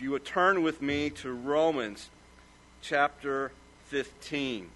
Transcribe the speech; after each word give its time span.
if 0.00 0.04
you 0.04 0.12
would 0.12 0.24
turn 0.24 0.62
with 0.62 0.80
me 0.80 1.10
to 1.10 1.30
Romans 1.30 2.08
chapter 2.80 3.52
15. 3.88 4.70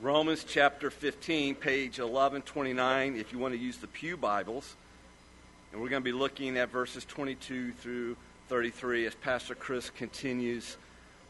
Romans 0.00 0.42
chapter 0.42 0.90
15, 0.90 1.54
page 1.54 2.00
1129, 2.00 3.14
if 3.14 3.32
you 3.32 3.38
want 3.38 3.54
to 3.54 3.60
use 3.60 3.76
the 3.76 3.86
Pew 3.86 4.16
Bibles. 4.16 4.74
And 5.70 5.80
we're 5.80 5.90
going 5.90 6.02
to 6.02 6.04
be 6.04 6.10
looking 6.10 6.58
at 6.58 6.70
verses 6.70 7.04
22 7.04 7.70
through 7.74 8.16
33 8.48 9.06
as 9.06 9.14
Pastor 9.14 9.54
Chris 9.54 9.90
continues 9.90 10.76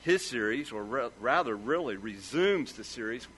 his 0.01 0.25
series, 0.25 0.73
or 0.73 0.83
re- 0.83 1.11
rather, 1.21 1.55
really 1.55 1.97
resumes 1.97 2.73
the 2.73 2.85
series 2.85 3.29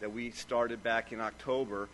that 0.00 0.10
we 0.10 0.30
started 0.30 0.82
back 0.82 1.12
in 1.12 1.20
October 1.20 1.90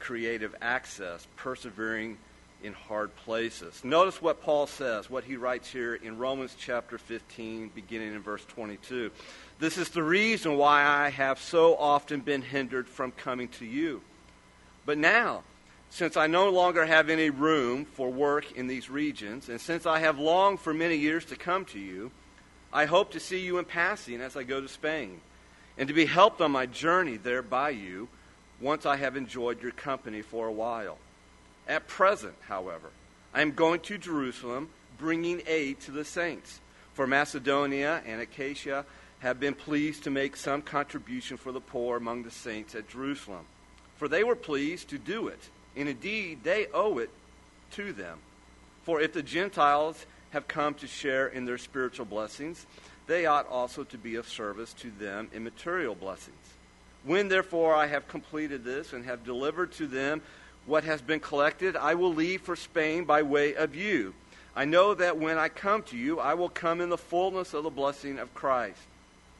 Creative 0.00 0.52
Access, 0.60 1.28
Persevering 1.36 2.18
in 2.62 2.72
Hard 2.72 3.14
Places. 3.16 3.82
Notice 3.84 4.20
what 4.20 4.42
Paul 4.42 4.66
says, 4.66 5.08
what 5.08 5.24
he 5.24 5.36
writes 5.36 5.70
here 5.70 5.94
in 5.94 6.18
Romans 6.18 6.54
chapter 6.58 6.98
15, 6.98 7.70
beginning 7.74 8.14
in 8.14 8.20
verse 8.20 8.44
22. 8.46 9.10
This 9.58 9.78
is 9.78 9.90
the 9.90 10.02
reason 10.02 10.56
why 10.56 10.84
I 10.84 11.10
have 11.10 11.40
so 11.40 11.76
often 11.76 12.20
been 12.20 12.42
hindered 12.42 12.88
from 12.88 13.12
coming 13.12 13.48
to 13.48 13.64
you. 13.64 14.02
But 14.86 14.98
now, 14.98 15.42
since 15.90 16.16
I 16.16 16.26
no 16.26 16.50
longer 16.50 16.86
have 16.86 17.10
any 17.10 17.30
room 17.30 17.84
for 17.84 18.10
work 18.10 18.52
in 18.52 18.66
these 18.66 18.88
regions, 18.88 19.48
and 19.48 19.60
since 19.60 19.86
I 19.86 19.98
have 19.98 20.18
longed 20.18 20.60
for 20.60 20.72
many 20.72 20.96
years 20.96 21.24
to 21.26 21.36
come 21.36 21.64
to 21.66 21.78
you, 21.78 22.10
I 22.72 22.84
hope 22.84 23.10
to 23.12 23.20
see 23.20 23.40
you 23.40 23.58
in 23.58 23.64
passing 23.64 24.20
as 24.20 24.36
I 24.36 24.44
go 24.44 24.60
to 24.60 24.68
Spain, 24.68 25.20
and 25.76 25.88
to 25.88 25.94
be 25.94 26.06
helped 26.06 26.40
on 26.40 26.52
my 26.52 26.66
journey 26.66 27.16
there 27.16 27.42
by 27.42 27.70
you 27.70 28.08
once 28.60 28.86
I 28.86 28.96
have 28.96 29.16
enjoyed 29.16 29.62
your 29.62 29.72
company 29.72 30.22
for 30.22 30.46
a 30.46 30.52
while. 30.52 30.98
At 31.70 31.86
present, 31.86 32.34
however, 32.48 32.90
I 33.32 33.42
am 33.42 33.52
going 33.52 33.78
to 33.82 33.96
Jerusalem, 33.96 34.70
bringing 34.98 35.40
aid 35.46 35.78
to 35.82 35.92
the 35.92 36.04
saints. 36.04 36.58
For 36.94 37.06
Macedonia 37.06 38.02
and 38.04 38.20
Achaia 38.20 38.84
have 39.20 39.38
been 39.38 39.54
pleased 39.54 40.02
to 40.02 40.10
make 40.10 40.34
some 40.34 40.62
contribution 40.62 41.36
for 41.36 41.52
the 41.52 41.60
poor 41.60 41.96
among 41.96 42.24
the 42.24 42.30
saints 42.32 42.74
at 42.74 42.88
Jerusalem. 42.88 43.46
For 43.98 44.08
they 44.08 44.24
were 44.24 44.34
pleased 44.34 44.88
to 44.88 44.98
do 44.98 45.28
it, 45.28 45.38
and 45.76 45.88
indeed 45.88 46.42
they 46.42 46.66
owe 46.74 46.98
it 46.98 47.10
to 47.74 47.92
them. 47.92 48.18
For 48.82 49.00
if 49.00 49.12
the 49.12 49.22
Gentiles 49.22 50.06
have 50.30 50.48
come 50.48 50.74
to 50.74 50.88
share 50.88 51.28
in 51.28 51.44
their 51.44 51.58
spiritual 51.58 52.06
blessings, 52.06 52.66
they 53.06 53.26
ought 53.26 53.48
also 53.48 53.84
to 53.84 53.96
be 53.96 54.16
of 54.16 54.28
service 54.28 54.72
to 54.72 54.90
them 54.98 55.28
in 55.32 55.44
material 55.44 55.94
blessings. 55.94 56.36
When 57.04 57.28
therefore 57.28 57.76
I 57.76 57.86
have 57.86 58.08
completed 58.08 58.64
this 58.64 58.92
and 58.92 59.04
have 59.04 59.24
delivered 59.24 59.70
to 59.74 59.86
them 59.86 60.20
what 60.70 60.84
has 60.84 61.02
been 61.02 61.18
collected, 61.18 61.76
I 61.76 61.96
will 61.96 62.14
leave 62.14 62.42
for 62.42 62.54
Spain 62.54 63.04
by 63.04 63.22
way 63.22 63.56
of 63.56 63.74
you. 63.74 64.14
I 64.54 64.64
know 64.64 64.94
that 64.94 65.18
when 65.18 65.36
I 65.36 65.48
come 65.48 65.82
to 65.84 65.96
you, 65.96 66.20
I 66.20 66.34
will 66.34 66.48
come 66.48 66.80
in 66.80 66.90
the 66.90 66.96
fullness 66.96 67.54
of 67.54 67.64
the 67.64 67.70
blessing 67.70 68.20
of 68.20 68.32
Christ. 68.34 68.78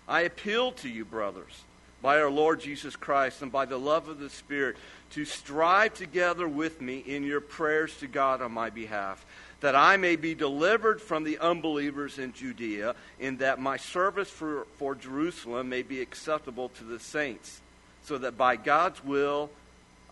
I 0.09 0.22
appeal 0.22 0.72
to 0.72 0.89
you, 0.89 1.05
brothers, 1.05 1.62
by 2.03 2.20
our 2.20 2.31
Lord 2.31 2.61
Jesus 2.61 2.97
Christ 2.97 3.42
and 3.42 3.53
by 3.53 3.64
the 3.64 3.78
love 3.78 4.09
of 4.09 4.19
the 4.19 4.28
Spirit, 4.28 4.77
to 5.11 5.25
strive 5.25 5.95
together 5.95 6.48
with 6.48 6.81
me 6.81 6.98
in 6.98 7.22
your 7.22 7.41
prayers 7.41 7.97
to 7.98 8.09
God 8.09 8.42
on 8.42 8.50
my 8.50 8.69
behalf, 8.69 9.25
that 9.61 9.77
I 9.77 9.97
may 9.98 10.17
be 10.17 10.34
delivered 10.34 11.00
from 11.00 11.22
the 11.22 11.39
unbelievers 11.39 12.19
in 12.19 12.33
Judea, 12.33 12.97
and 13.20 13.39
that 13.39 13.61
my 13.61 13.77
service 13.77 14.31
for, 14.31 14.67
for 14.78 14.97
Jerusalem 14.97 15.69
may 15.69 15.83
be 15.83 16.00
acceptable 16.00 16.70
to 16.70 16.83
the 16.84 16.98
saints, 16.98 17.61
so 18.03 18.19
that 18.19 18.37
by 18.37 18.56
God's 18.56 19.05
will 19.05 19.48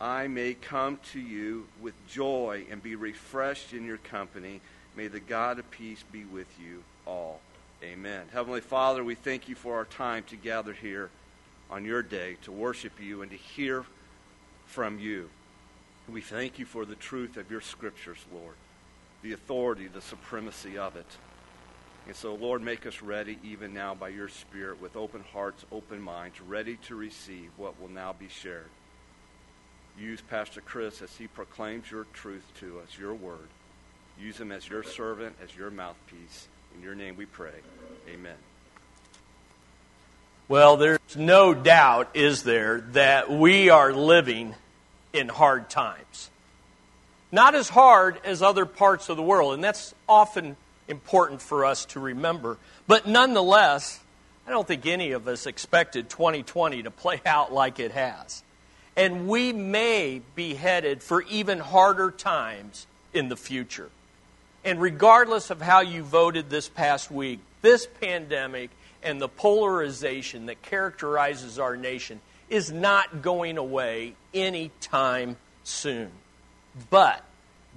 I 0.00 0.28
may 0.28 0.54
come 0.54 0.98
to 1.12 1.20
you 1.20 1.66
with 1.80 1.94
joy 2.06 2.66
and 2.70 2.80
be 2.82 2.94
refreshed 2.94 3.72
in 3.72 3.84
your 3.84 3.96
company. 3.98 4.60
May 4.96 5.08
the 5.08 5.20
God 5.20 5.58
of 5.58 5.68
peace 5.72 6.04
be 6.12 6.24
with 6.24 6.46
you 6.60 6.84
all. 7.04 7.40
Amen. 7.82 8.26
Heavenly 8.32 8.60
Father, 8.60 9.02
we 9.02 9.16
thank 9.16 9.48
you 9.48 9.54
for 9.56 9.74
our 9.74 9.84
time 9.84 10.24
to 10.28 10.36
gather 10.36 10.72
here 10.72 11.10
on 11.70 11.84
your 11.84 12.02
day 12.02 12.36
to 12.42 12.52
worship 12.52 13.00
you 13.00 13.22
and 13.22 13.30
to 13.32 13.36
hear 13.36 13.84
from 14.66 14.98
you. 15.00 15.30
We 16.08 16.20
thank 16.20 16.58
you 16.58 16.64
for 16.64 16.84
the 16.84 16.94
truth 16.94 17.36
of 17.36 17.50
your 17.50 17.60
scriptures, 17.60 18.24
Lord, 18.32 18.54
the 19.22 19.32
authority, 19.32 19.88
the 19.88 20.00
supremacy 20.00 20.78
of 20.78 20.96
it. 20.96 21.06
And 22.06 22.16
so, 22.16 22.34
Lord, 22.34 22.62
make 22.62 22.86
us 22.86 23.02
ready 23.02 23.38
even 23.44 23.74
now 23.74 23.94
by 23.94 24.08
your 24.08 24.28
Spirit 24.28 24.80
with 24.80 24.96
open 24.96 25.22
hearts, 25.32 25.64
open 25.70 26.00
minds, 26.00 26.40
ready 26.40 26.76
to 26.86 26.94
receive 26.94 27.50
what 27.56 27.78
will 27.80 27.90
now 27.90 28.14
be 28.18 28.28
shared. 28.28 28.70
Use 30.00 30.20
Pastor 30.20 30.60
Chris 30.60 31.02
as 31.02 31.16
he 31.16 31.26
proclaims 31.26 31.90
your 31.90 32.06
truth 32.12 32.44
to 32.60 32.78
us, 32.80 32.98
your 32.98 33.14
word. 33.14 33.48
Use 34.20 34.38
him 34.38 34.52
as 34.52 34.68
your 34.68 34.82
servant, 34.82 35.34
as 35.42 35.54
your 35.56 35.70
mouthpiece. 35.70 36.46
In 36.76 36.82
your 36.82 36.94
name 36.94 37.16
we 37.16 37.26
pray. 37.26 37.50
Amen. 38.08 38.36
Well, 40.48 40.76
there's 40.76 41.16
no 41.16 41.52
doubt, 41.52 42.10
is 42.14 42.42
there, 42.44 42.80
that 42.92 43.30
we 43.30 43.70
are 43.70 43.92
living 43.92 44.54
in 45.12 45.28
hard 45.28 45.68
times. 45.68 46.30
Not 47.32 47.54
as 47.54 47.68
hard 47.68 48.20
as 48.24 48.40
other 48.40 48.64
parts 48.66 49.08
of 49.08 49.16
the 49.16 49.22
world, 49.22 49.54
and 49.54 49.62
that's 49.62 49.94
often 50.08 50.56
important 50.86 51.42
for 51.42 51.64
us 51.64 51.84
to 51.86 52.00
remember. 52.00 52.56
But 52.86 53.06
nonetheless, 53.06 54.00
I 54.46 54.50
don't 54.50 54.66
think 54.66 54.86
any 54.86 55.12
of 55.12 55.28
us 55.28 55.46
expected 55.46 56.08
2020 56.08 56.84
to 56.84 56.90
play 56.90 57.20
out 57.26 57.52
like 57.52 57.80
it 57.80 57.92
has. 57.92 58.42
And 58.98 59.28
we 59.28 59.52
may 59.52 60.22
be 60.34 60.54
headed 60.54 61.04
for 61.04 61.22
even 61.22 61.60
harder 61.60 62.10
times 62.10 62.88
in 63.14 63.28
the 63.28 63.36
future. 63.36 63.90
And 64.64 64.80
regardless 64.80 65.50
of 65.50 65.62
how 65.62 65.82
you 65.82 66.02
voted 66.02 66.50
this 66.50 66.68
past 66.68 67.08
week, 67.08 67.38
this 67.62 67.86
pandemic 68.00 68.70
and 69.00 69.20
the 69.20 69.28
polarization 69.28 70.46
that 70.46 70.62
characterizes 70.62 71.60
our 71.60 71.76
nation 71.76 72.20
is 72.50 72.72
not 72.72 73.22
going 73.22 73.56
away 73.56 74.14
anytime 74.34 75.36
soon. 75.62 76.10
But 76.90 77.22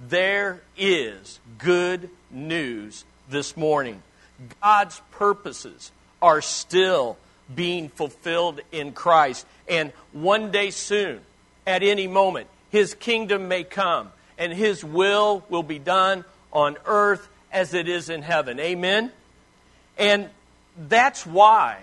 there 0.08 0.60
is 0.76 1.38
good 1.56 2.10
news 2.32 3.04
this 3.30 3.56
morning. 3.56 4.02
God's 4.60 5.00
purposes 5.12 5.92
are 6.20 6.40
still 6.40 7.16
being 7.54 7.88
fulfilled 7.88 8.60
in 8.70 8.92
Christ. 8.92 9.46
And 9.68 9.92
one 10.12 10.50
day 10.50 10.70
soon, 10.70 11.20
at 11.66 11.82
any 11.82 12.06
moment, 12.06 12.48
His 12.70 12.94
kingdom 12.94 13.48
may 13.48 13.64
come 13.64 14.10
and 14.38 14.52
His 14.52 14.84
will 14.84 15.44
will 15.48 15.62
be 15.62 15.78
done 15.78 16.24
on 16.52 16.76
earth 16.86 17.28
as 17.52 17.74
it 17.74 17.88
is 17.88 18.08
in 18.08 18.22
heaven. 18.22 18.58
Amen? 18.58 19.12
And 19.98 20.30
that's 20.76 21.26
why, 21.26 21.78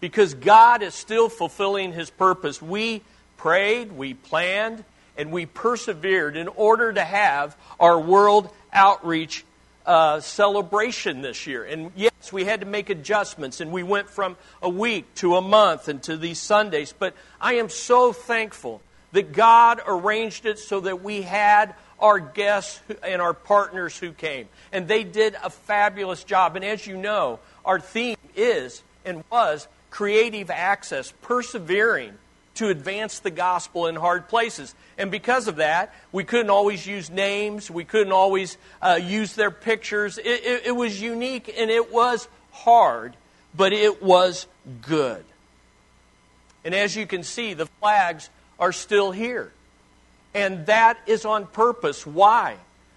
because 0.00 0.34
God 0.34 0.82
is 0.82 0.94
still 0.94 1.28
fulfilling 1.28 1.92
His 1.92 2.10
purpose, 2.10 2.62
we 2.62 3.02
prayed, 3.36 3.92
we 3.92 4.14
planned, 4.14 4.84
and 5.16 5.30
we 5.30 5.46
persevered 5.46 6.36
in 6.36 6.48
order 6.48 6.92
to 6.92 7.04
have 7.04 7.56
our 7.78 7.98
world 7.98 8.50
outreach 8.72 9.44
uh, 9.86 10.20
celebration 10.20 11.22
this 11.22 11.46
year. 11.46 11.64
And 11.64 11.92
yes, 11.94 12.32
we 12.32 12.44
had 12.44 12.60
to 12.60 12.66
make 12.66 12.90
adjustments, 12.90 13.60
and 13.60 13.72
we 13.72 13.82
went 13.82 14.08
from 14.08 14.36
a 14.62 14.68
week 14.68 15.14
to 15.16 15.36
a 15.36 15.40
month 15.42 15.88
and 15.88 16.02
to 16.04 16.16
these 16.16 16.38
Sundays. 16.38 16.94
But 16.96 17.14
I 17.40 17.54
am 17.54 17.68
so 17.68 18.12
thankful 18.12 18.80
that 19.12 19.32
God 19.32 19.80
arranged 19.86 20.46
it 20.46 20.58
so 20.58 20.80
that 20.80 21.02
we 21.02 21.22
had 21.22 21.74
our 22.00 22.18
guests 22.18 22.80
and 23.02 23.22
our 23.22 23.34
partners 23.34 23.96
who 23.96 24.12
came. 24.12 24.48
And 24.72 24.88
they 24.88 25.04
did 25.04 25.36
a 25.42 25.50
fabulous 25.50 26.24
job. 26.24 26.56
And 26.56 26.64
as 26.64 26.86
you 26.86 26.96
know, 26.96 27.38
our 27.64 27.78
theme 27.78 28.16
is 28.34 28.82
and 29.04 29.22
was 29.30 29.68
creative 29.90 30.50
access, 30.50 31.12
persevering 31.22 32.14
to 32.54 32.68
advance 32.68 33.18
the 33.18 33.30
gospel 33.30 33.86
in 33.86 33.96
hard 33.96 34.28
places. 34.28 34.74
And 34.96 35.10
because 35.10 35.48
of 35.48 35.56
that, 35.56 35.94
we 36.12 36.24
couldn't 36.24 36.50
always 36.50 36.86
use 36.86 37.10
names, 37.10 37.70
we 37.70 37.84
couldn't 37.84 38.12
always 38.12 38.56
uh, 38.80 38.98
use 39.02 39.34
their 39.34 39.50
pictures. 39.50 40.18
It, 40.18 40.26
it, 40.26 40.66
it 40.66 40.76
was 40.76 41.00
unique 41.00 41.52
and 41.56 41.70
it 41.70 41.92
was 41.92 42.28
hard, 42.52 43.16
but 43.56 43.72
it 43.72 44.02
was 44.02 44.46
good. 44.82 45.24
And 46.64 46.74
as 46.74 46.96
you 46.96 47.06
can 47.06 47.22
see, 47.22 47.54
the 47.54 47.66
flags 47.66 48.30
are 48.58 48.72
still 48.72 49.12
here. 49.12 49.52
And 50.32 50.66
that 50.66 50.98
is 51.06 51.24
on 51.24 51.46
purpose. 51.46 52.06
Why? 52.06 52.56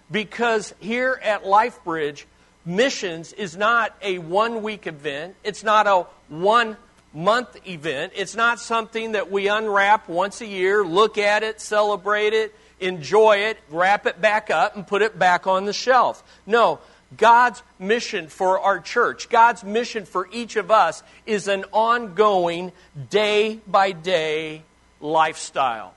Because 0.09 0.73
here 0.79 1.19
at 1.21 1.43
LifeBridge, 1.43 2.23
missions 2.65 3.33
is 3.33 3.57
not 3.57 3.95
a 4.01 4.19
one 4.19 4.63
week 4.63 4.87
event, 4.87 5.35
it's 5.43 5.63
not 5.63 5.87
a 5.87 6.05
one 6.29 6.77
month 7.13 7.67
event, 7.67 8.13
it's 8.15 8.35
not 8.35 8.59
something 8.59 9.13
that 9.13 9.31
we 9.31 9.47
unwrap 9.47 10.07
once 10.07 10.41
a 10.41 10.45
year, 10.45 10.83
look 10.83 11.17
at 11.17 11.43
it, 11.43 11.61
celebrate 11.61 12.33
it, 12.33 12.53
enjoy 12.79 13.37
it, 13.37 13.57
wrap 13.69 14.05
it 14.05 14.21
back 14.21 14.49
up, 14.49 14.75
and 14.75 14.85
put 14.85 15.01
it 15.01 15.17
back 15.17 15.47
on 15.47 15.65
the 15.65 15.73
shelf. 15.73 16.23
No. 16.45 16.79
God's 17.15 17.63
mission 17.79 18.27
for 18.27 18.59
our 18.59 18.81
church, 18.81 19.29
God's 19.29 19.63
mission 19.63 20.05
for 20.05 20.27
each 20.29 20.57
of 20.57 20.69
us 20.69 21.03
is 21.25 21.47
an 21.47 21.63
ongoing, 21.71 22.73
day 23.09 23.61
by 23.65 23.93
day 23.93 24.63
lifestyle. 24.99 25.93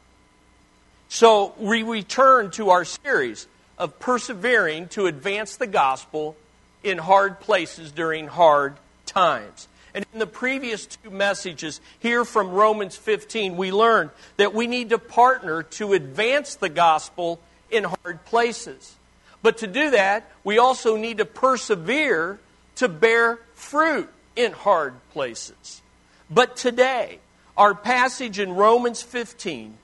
So 1.08 1.52
we 1.58 1.82
return 1.82 2.52
to 2.52 2.70
our 2.70 2.84
series 2.84 3.48
of 3.76 3.98
persevering 3.98 4.86
to 4.88 5.06
advance 5.06 5.56
the 5.56 5.66
gospel 5.66 6.36
in 6.84 6.98
hard 6.98 7.40
places 7.40 7.90
during 7.90 8.28
hard 8.28 8.76
times. 9.04 9.66
And 9.94 10.04
in 10.12 10.18
the 10.18 10.26
previous 10.26 10.86
two 10.86 11.10
messages, 11.10 11.80
here 11.98 12.24
from 12.24 12.50
Romans 12.50 12.96
15, 12.96 13.56
we 13.56 13.72
learned 13.72 14.10
that 14.36 14.54
we 14.54 14.66
need 14.66 14.90
to 14.90 14.98
partner 14.98 15.62
to 15.62 15.92
advance 15.92 16.54
the 16.54 16.68
gospel 16.68 17.40
in 17.70 17.84
hard 17.84 18.24
places. 18.24 18.96
But 19.42 19.58
to 19.58 19.66
do 19.66 19.90
that, 19.90 20.30
we 20.44 20.58
also 20.58 20.96
need 20.96 21.18
to 21.18 21.24
persevere 21.24 22.38
to 22.76 22.88
bear 22.88 23.38
fruit 23.54 24.08
in 24.36 24.52
hard 24.52 24.94
places. 25.12 25.82
But 26.30 26.56
today, 26.56 27.18
our 27.56 27.74
passage 27.74 28.38
in 28.38 28.52
Romans 28.52 29.02
15 29.02 29.76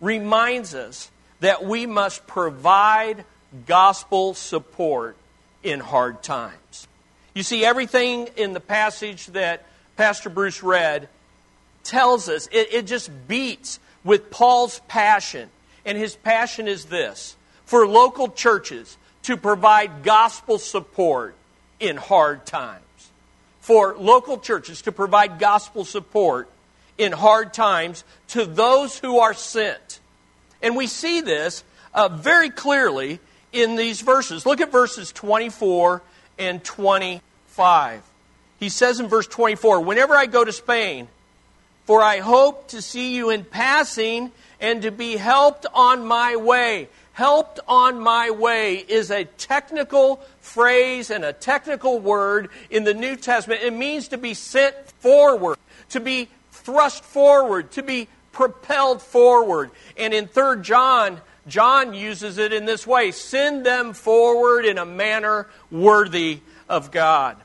reminds 0.00 0.74
us 0.74 1.10
that 1.40 1.64
we 1.64 1.86
must 1.86 2.26
provide 2.26 3.24
gospel 3.66 4.34
support 4.34 5.16
in 5.62 5.80
hard 5.80 6.22
times. 6.22 6.88
You 7.40 7.44
see, 7.44 7.64
everything 7.64 8.28
in 8.36 8.52
the 8.52 8.60
passage 8.60 9.28
that 9.28 9.64
Pastor 9.96 10.28
Bruce 10.28 10.62
read 10.62 11.08
tells 11.84 12.28
us, 12.28 12.46
it, 12.52 12.68
it 12.70 12.86
just 12.86 13.10
beats 13.28 13.80
with 14.04 14.30
Paul's 14.30 14.82
passion. 14.88 15.48
And 15.86 15.96
his 15.96 16.16
passion 16.16 16.68
is 16.68 16.84
this 16.84 17.36
for 17.64 17.86
local 17.86 18.28
churches 18.28 18.98
to 19.22 19.38
provide 19.38 20.02
gospel 20.02 20.58
support 20.58 21.34
in 21.78 21.96
hard 21.96 22.44
times. 22.44 22.84
For 23.60 23.96
local 23.96 24.36
churches 24.36 24.82
to 24.82 24.92
provide 24.92 25.38
gospel 25.38 25.86
support 25.86 26.50
in 26.98 27.10
hard 27.10 27.54
times 27.54 28.04
to 28.28 28.44
those 28.44 28.98
who 28.98 29.18
are 29.20 29.32
sent. 29.32 30.00
And 30.60 30.76
we 30.76 30.86
see 30.86 31.22
this 31.22 31.64
uh, 31.94 32.10
very 32.10 32.50
clearly 32.50 33.18
in 33.50 33.76
these 33.76 34.02
verses. 34.02 34.44
Look 34.44 34.60
at 34.60 34.70
verses 34.70 35.10
24 35.10 36.02
and 36.38 36.62
25. 37.60 38.02
He 38.58 38.70
says 38.70 39.00
in 39.00 39.08
verse 39.08 39.26
24, 39.26 39.82
Whenever 39.82 40.16
I 40.16 40.24
go 40.24 40.42
to 40.42 40.52
Spain, 40.52 41.08
for 41.84 42.02
I 42.02 42.20
hope 42.20 42.68
to 42.68 42.80
see 42.80 43.14
you 43.14 43.28
in 43.28 43.44
passing 43.44 44.32
and 44.60 44.80
to 44.80 44.90
be 44.90 45.16
helped 45.16 45.66
on 45.74 46.06
my 46.06 46.36
way. 46.36 46.88
Helped 47.12 47.60
on 47.68 48.00
my 48.00 48.30
way 48.30 48.76
is 48.76 49.10
a 49.10 49.24
technical 49.24 50.22
phrase 50.40 51.10
and 51.10 51.22
a 51.22 51.34
technical 51.34 51.98
word 51.98 52.48
in 52.70 52.84
the 52.84 52.94
New 52.94 53.14
Testament. 53.14 53.60
It 53.62 53.74
means 53.74 54.08
to 54.08 54.16
be 54.16 54.32
sent 54.32 54.74
forward, 55.00 55.58
to 55.90 56.00
be 56.00 56.28
thrust 56.52 57.04
forward, 57.04 57.72
to 57.72 57.82
be 57.82 58.08
propelled 58.32 59.02
forward. 59.02 59.70
And 59.98 60.14
in 60.14 60.28
3 60.28 60.62
John, 60.62 61.20
John 61.46 61.92
uses 61.92 62.38
it 62.38 62.54
in 62.54 62.64
this 62.64 62.86
way 62.86 63.10
send 63.10 63.66
them 63.66 63.92
forward 63.92 64.64
in 64.64 64.78
a 64.78 64.86
manner 64.86 65.46
worthy 65.70 66.40
of 66.70 66.90
God. 66.90 67.36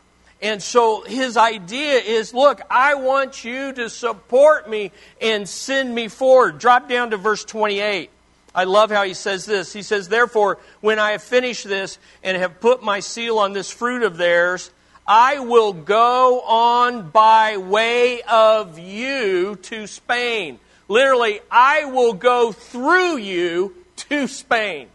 And 0.45 0.61
so 0.61 1.01
his 1.01 1.37
idea 1.37 1.93
is 1.95 2.31
look, 2.31 2.61
I 2.69 2.93
want 2.93 3.43
you 3.43 3.73
to 3.73 3.89
support 3.89 4.69
me 4.69 4.91
and 5.19 5.49
send 5.49 5.95
me 5.95 6.07
forward. 6.07 6.59
Drop 6.59 6.87
down 6.87 7.09
to 7.09 7.17
verse 7.17 7.43
28. 7.43 8.11
I 8.53 8.65
love 8.65 8.91
how 8.91 9.01
he 9.05 9.15
says 9.15 9.47
this. 9.47 9.73
He 9.73 9.81
says, 9.81 10.07
Therefore, 10.07 10.59
when 10.81 10.99
I 10.99 11.13
have 11.13 11.23
finished 11.23 11.67
this 11.67 11.97
and 12.21 12.37
have 12.37 12.59
put 12.59 12.83
my 12.83 12.99
seal 12.99 13.39
on 13.39 13.53
this 13.53 13.71
fruit 13.71 14.03
of 14.03 14.17
theirs, 14.17 14.69
I 15.07 15.39
will 15.39 15.73
go 15.73 16.41
on 16.41 17.09
by 17.09 17.57
way 17.57 18.21
of 18.21 18.77
you 18.77 19.55
to 19.63 19.87
Spain. 19.87 20.59
Literally, 20.87 21.39
I 21.49 21.85
will 21.85 22.13
go 22.13 22.51
through 22.51 23.17
you 23.17 23.75
to 23.95 24.27
Spain. 24.27 24.89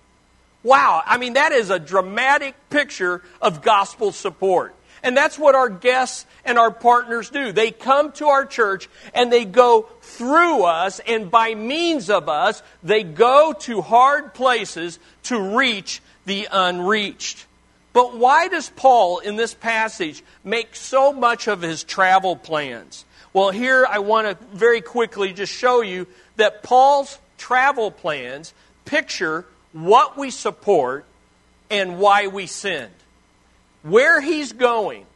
Wow, 0.62 1.02
I 1.04 1.18
mean, 1.18 1.32
that 1.32 1.50
is 1.50 1.70
a 1.70 1.80
dramatic 1.80 2.54
picture 2.70 3.24
of 3.42 3.62
gospel 3.62 4.12
support. 4.12 4.76
And 5.02 5.16
that's 5.16 5.38
what 5.38 5.54
our 5.54 5.68
guests 5.68 6.26
and 6.44 6.58
our 6.58 6.70
partners 6.70 7.30
do. 7.30 7.52
They 7.52 7.70
come 7.70 8.12
to 8.12 8.26
our 8.26 8.44
church 8.44 8.88
and 9.14 9.32
they 9.32 9.44
go 9.44 9.88
through 10.02 10.64
us, 10.64 11.00
and 11.00 11.30
by 11.30 11.54
means 11.54 12.10
of 12.10 12.28
us, 12.28 12.62
they 12.82 13.02
go 13.02 13.54
to 13.60 13.80
hard 13.80 14.34
places 14.34 14.98
to 15.24 15.56
reach 15.56 16.02
the 16.26 16.48
unreached. 16.50 17.46
But 17.92 18.16
why 18.16 18.48
does 18.48 18.70
Paul 18.70 19.18
in 19.18 19.36
this 19.36 19.54
passage 19.54 20.22
make 20.44 20.76
so 20.76 21.12
much 21.12 21.48
of 21.48 21.62
his 21.62 21.82
travel 21.82 22.36
plans? 22.36 23.04
Well, 23.32 23.50
here 23.50 23.86
I 23.88 24.00
want 24.00 24.26
to 24.26 24.46
very 24.56 24.80
quickly 24.80 25.32
just 25.32 25.52
show 25.52 25.82
you 25.82 26.06
that 26.36 26.62
Paul's 26.62 27.18
travel 27.38 27.90
plans 27.90 28.52
picture 28.84 29.46
what 29.72 30.18
we 30.18 30.30
support 30.30 31.04
and 31.70 31.98
why 31.98 32.26
we 32.26 32.46
send. 32.46 32.90
Where 33.82 34.20
he's 34.20 34.52
going, 34.52 35.06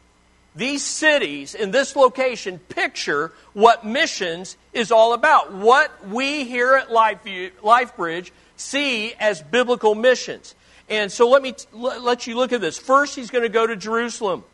these 0.56 0.82
cities 0.82 1.55
in 1.55 1.70
this 1.70 1.96
location 1.96 2.58
picture 2.58 3.32
what 3.52 3.84
missions 3.84 4.56
is 4.72 4.93
all 4.93 5.12
about, 5.12 5.52
what 5.52 6.08
we 6.08 6.44
here 6.44 6.75
at 6.75 6.88
LifeBridge 6.88 8.31
see 8.56 9.14
as 9.14 9.43
biblical 9.43 9.94
missions. 9.94 10.55
And 10.88 11.11
so 11.11 11.28
let 11.28 11.43
me 11.43 11.55
let 11.72 12.26
you 12.26 12.37
look 12.37 12.52
at 12.52 12.61
this. 12.61 12.78
First, 12.78 13.16
he's 13.16 13.31
going 13.31 13.43
to 13.43 13.49
go 13.49 13.66
to 13.66 13.75
Jerusalem. 13.75 14.44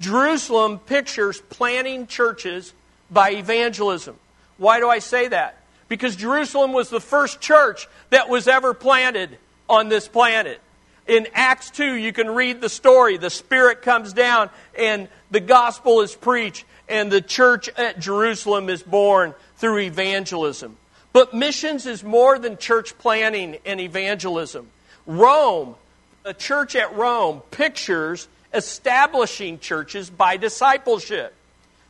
Jerusalem 0.00 0.78
pictures 0.78 1.40
planting 1.40 2.06
churches 2.06 2.72
by 3.10 3.32
evangelism. 3.32 4.16
Why 4.58 4.80
do 4.80 4.88
I 4.88 4.98
say 4.98 5.28
that? 5.28 5.62
Because 5.88 6.16
Jerusalem 6.16 6.72
was 6.72 6.90
the 6.90 7.00
first 7.00 7.40
church 7.40 7.88
that 8.10 8.28
was 8.28 8.48
ever 8.48 8.74
planted 8.74 9.38
on 9.68 9.88
this 9.88 10.08
planet. 10.08 10.60
In 11.06 11.28
Acts 11.34 11.70
2, 11.70 11.94
you 11.94 12.12
can 12.12 12.30
read 12.30 12.60
the 12.60 12.68
story. 12.68 13.16
The 13.16 13.30
Spirit 13.30 13.82
comes 13.82 14.12
down 14.12 14.50
and 14.76 15.08
the 15.30 15.40
gospel 15.40 16.00
is 16.00 16.14
preached, 16.14 16.64
and 16.88 17.10
the 17.10 17.20
church 17.20 17.68
at 17.76 17.98
Jerusalem 17.98 18.68
is 18.68 18.82
born 18.82 19.34
through 19.56 19.78
evangelism. 19.78 20.76
But 21.12 21.32
missions 21.32 21.86
is 21.86 22.04
more 22.04 22.38
than 22.38 22.58
church 22.58 22.96
planning 22.98 23.56
and 23.64 23.80
evangelism. 23.80 24.68
Rome, 25.06 25.76
a 26.24 26.34
church 26.34 26.76
at 26.76 26.94
Rome, 26.94 27.40
pictures 27.50 28.28
establishing 28.52 29.58
churches 29.58 30.10
by 30.10 30.36
discipleship. 30.36 31.34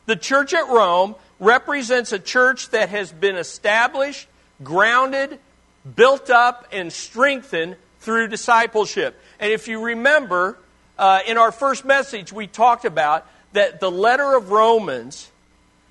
The 0.05 0.15
church 0.15 0.53
at 0.53 0.67
Rome 0.67 1.15
represents 1.39 2.11
a 2.11 2.19
church 2.19 2.69
that 2.69 2.89
has 2.89 3.11
been 3.11 3.35
established, 3.35 4.27
grounded, 4.63 5.39
built 5.95 6.29
up, 6.29 6.67
and 6.71 6.91
strengthened 6.91 7.75
through 7.99 8.27
discipleship. 8.27 9.19
And 9.39 9.51
if 9.51 9.67
you 9.67 9.81
remember, 9.81 10.57
uh, 10.97 11.19
in 11.27 11.37
our 11.37 11.51
first 11.51 11.85
message, 11.85 12.31
we 12.31 12.47
talked 12.47 12.85
about 12.85 13.27
that 13.53 13.79
the 13.79 13.91
letter 13.91 14.35
of 14.35 14.51
Romans 14.51 15.31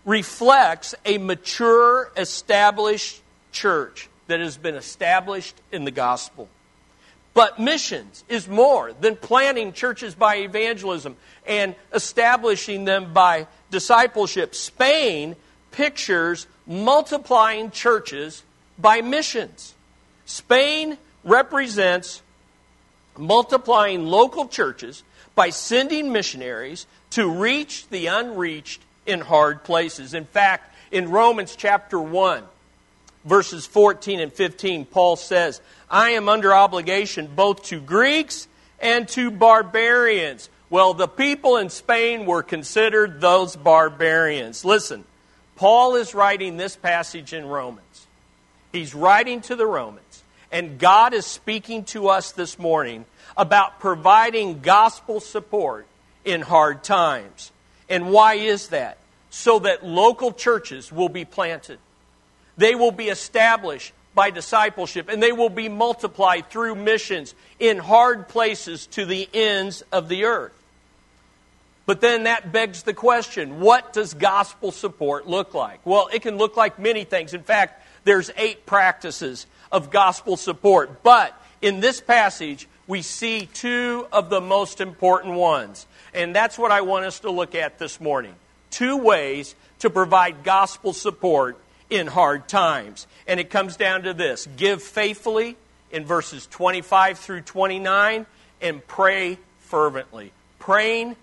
reflects 0.04 0.94
a 1.04 1.18
mature, 1.18 2.10
established 2.16 3.20
church 3.52 4.08
that 4.28 4.40
has 4.40 4.56
been 4.56 4.74
established 4.74 5.54
in 5.72 5.84
the 5.84 5.90
gospel. 5.90 6.48
But 7.34 7.58
missions 7.58 8.24
is 8.28 8.48
more 8.48 8.92
than 8.92 9.16
planting 9.16 9.72
churches 9.72 10.14
by 10.14 10.36
evangelism 10.36 11.16
and 11.46 11.74
establishing 11.92 12.84
them 12.86 13.12
by 13.12 13.46
discipleship. 13.70 14.54
Spain 14.54 15.36
pictures 15.70 16.46
multiplying 16.66 17.70
churches 17.70 18.42
by 18.78 19.02
missions. 19.02 19.74
Spain 20.24 20.96
represents 21.26 22.22
multiplying 23.18 24.06
local 24.06 24.48
churches 24.48 25.02
by 25.34 25.50
sending 25.50 26.12
missionaries 26.12 26.86
to 27.10 27.28
reach 27.28 27.86
the 27.88 28.06
unreached 28.06 28.80
in 29.04 29.20
hard 29.20 29.64
places. 29.64 30.14
In 30.14 30.24
fact, 30.24 30.74
in 30.90 31.10
Romans 31.10 31.54
chapter 31.56 32.00
1, 32.00 32.42
verses 33.24 33.66
14 33.66 34.20
and 34.20 34.32
15, 34.32 34.86
Paul 34.86 35.16
says, 35.16 35.60
I 35.90 36.10
am 36.10 36.28
under 36.28 36.54
obligation 36.54 37.28
both 37.34 37.64
to 37.64 37.80
Greeks 37.80 38.48
and 38.80 39.08
to 39.08 39.30
barbarians. 39.30 40.48
Well, 40.70 40.94
the 40.94 41.08
people 41.08 41.56
in 41.56 41.70
Spain 41.70 42.26
were 42.26 42.42
considered 42.42 43.20
those 43.20 43.56
barbarians. 43.56 44.64
Listen, 44.64 45.04
Paul 45.56 45.96
is 45.96 46.14
writing 46.14 46.56
this 46.56 46.76
passage 46.76 47.32
in 47.32 47.46
Romans. 47.46 48.06
He's 48.72 48.94
writing 48.94 49.40
to 49.42 49.56
the 49.56 49.66
Romans, 49.66 50.04
and 50.52 50.78
God 50.78 51.14
is 51.14 51.26
speaking 51.26 51.84
to 51.86 52.08
us 52.08 52.32
this 52.32 52.58
morning 52.58 53.04
about 53.36 53.80
providing 53.80 54.60
gospel 54.60 55.20
support 55.20 55.86
in 56.24 56.40
hard 56.40 56.82
times. 56.84 57.52
And 57.88 58.10
why 58.10 58.34
is 58.34 58.68
that? 58.68 58.98
So 59.30 59.58
that 59.60 59.84
local 59.84 60.32
churches 60.32 60.90
will 60.90 61.08
be 61.08 61.24
planted. 61.24 61.78
They 62.56 62.74
will 62.74 62.92
be 62.92 63.08
established 63.08 63.92
by 64.14 64.30
discipleship, 64.30 65.08
and 65.10 65.22
they 65.22 65.32
will 65.32 65.50
be 65.50 65.68
multiplied 65.68 66.48
through 66.48 66.74
missions 66.74 67.34
in 67.58 67.76
hard 67.76 68.28
places 68.28 68.86
to 68.88 69.04
the 69.04 69.28
ends 69.34 69.82
of 69.92 70.08
the 70.08 70.24
earth. 70.24 70.54
But 71.84 72.00
then 72.00 72.24
that 72.24 72.50
begs 72.50 72.82
the 72.82 72.94
question 72.94 73.60
what 73.60 73.92
does 73.92 74.14
gospel 74.14 74.72
support 74.72 75.28
look 75.28 75.54
like? 75.54 75.80
Well, 75.84 76.08
it 76.12 76.22
can 76.22 76.38
look 76.38 76.56
like 76.56 76.78
many 76.78 77.04
things. 77.04 77.34
In 77.34 77.42
fact, 77.42 77.82
there's 78.04 78.30
eight 78.36 78.66
practices 78.66 79.46
of 79.70 79.90
gospel 79.90 80.36
support. 80.36 81.02
But 81.02 81.40
in 81.60 81.80
this 81.80 82.00
passage, 82.00 82.68
we 82.86 83.02
see 83.02 83.48
two 83.52 84.06
of 84.12 84.30
the 84.30 84.40
most 84.40 84.80
important 84.80 85.34
ones. 85.34 85.86
And 86.14 86.34
that's 86.34 86.58
what 86.58 86.70
I 86.70 86.82
want 86.82 87.04
us 87.04 87.20
to 87.20 87.30
look 87.30 87.54
at 87.54 87.78
this 87.78 88.00
morning. 88.00 88.34
Two 88.70 88.96
ways 88.96 89.54
to 89.80 89.90
provide 89.90 90.44
gospel 90.44 90.92
support 90.92 91.58
in 91.90 92.06
hard 92.06 92.48
times. 92.48 93.06
And 93.26 93.40
it 93.40 93.50
comes 93.50 93.76
down 93.76 94.02
to 94.04 94.14
this 94.14 94.46
give 94.56 94.82
faithfully 94.82 95.56
in 95.90 96.04
verses 96.04 96.46
25 96.46 97.18
through 97.18 97.42
29, 97.42 98.26
and 98.60 98.86
pray 98.86 99.38
fervently. 99.60 100.32
Praying 100.58 101.16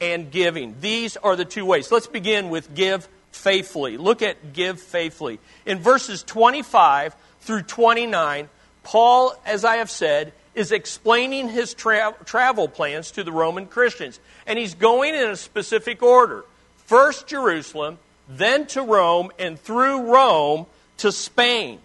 and 0.00 0.30
giving. 0.30 0.76
These 0.80 1.16
are 1.16 1.36
the 1.36 1.44
two 1.44 1.64
ways. 1.64 1.90
Let's 1.90 2.06
begin 2.06 2.50
with 2.50 2.74
give 2.74 3.08
faithfully. 3.34 3.96
Look 3.96 4.22
at 4.22 4.52
give 4.52 4.80
faithfully. 4.80 5.40
In 5.66 5.80
verses 5.80 6.22
25 6.22 7.14
through 7.40 7.62
29, 7.62 8.48
Paul, 8.84 9.34
as 9.44 9.64
I 9.64 9.76
have 9.76 9.90
said, 9.90 10.32
is 10.54 10.70
explaining 10.70 11.48
his 11.48 11.74
tra- 11.74 12.14
travel 12.24 12.68
plans 12.68 13.10
to 13.12 13.24
the 13.24 13.32
Roman 13.32 13.66
Christians. 13.66 14.20
And 14.46 14.58
he's 14.58 14.74
going 14.74 15.14
in 15.14 15.30
a 15.30 15.36
specific 15.36 16.02
order. 16.02 16.44
First 16.86 17.26
Jerusalem, 17.26 17.98
then 18.28 18.66
to 18.68 18.82
Rome, 18.82 19.30
and 19.38 19.58
through 19.58 20.12
Rome 20.12 20.66
to 20.98 21.10
Spain. 21.10 21.80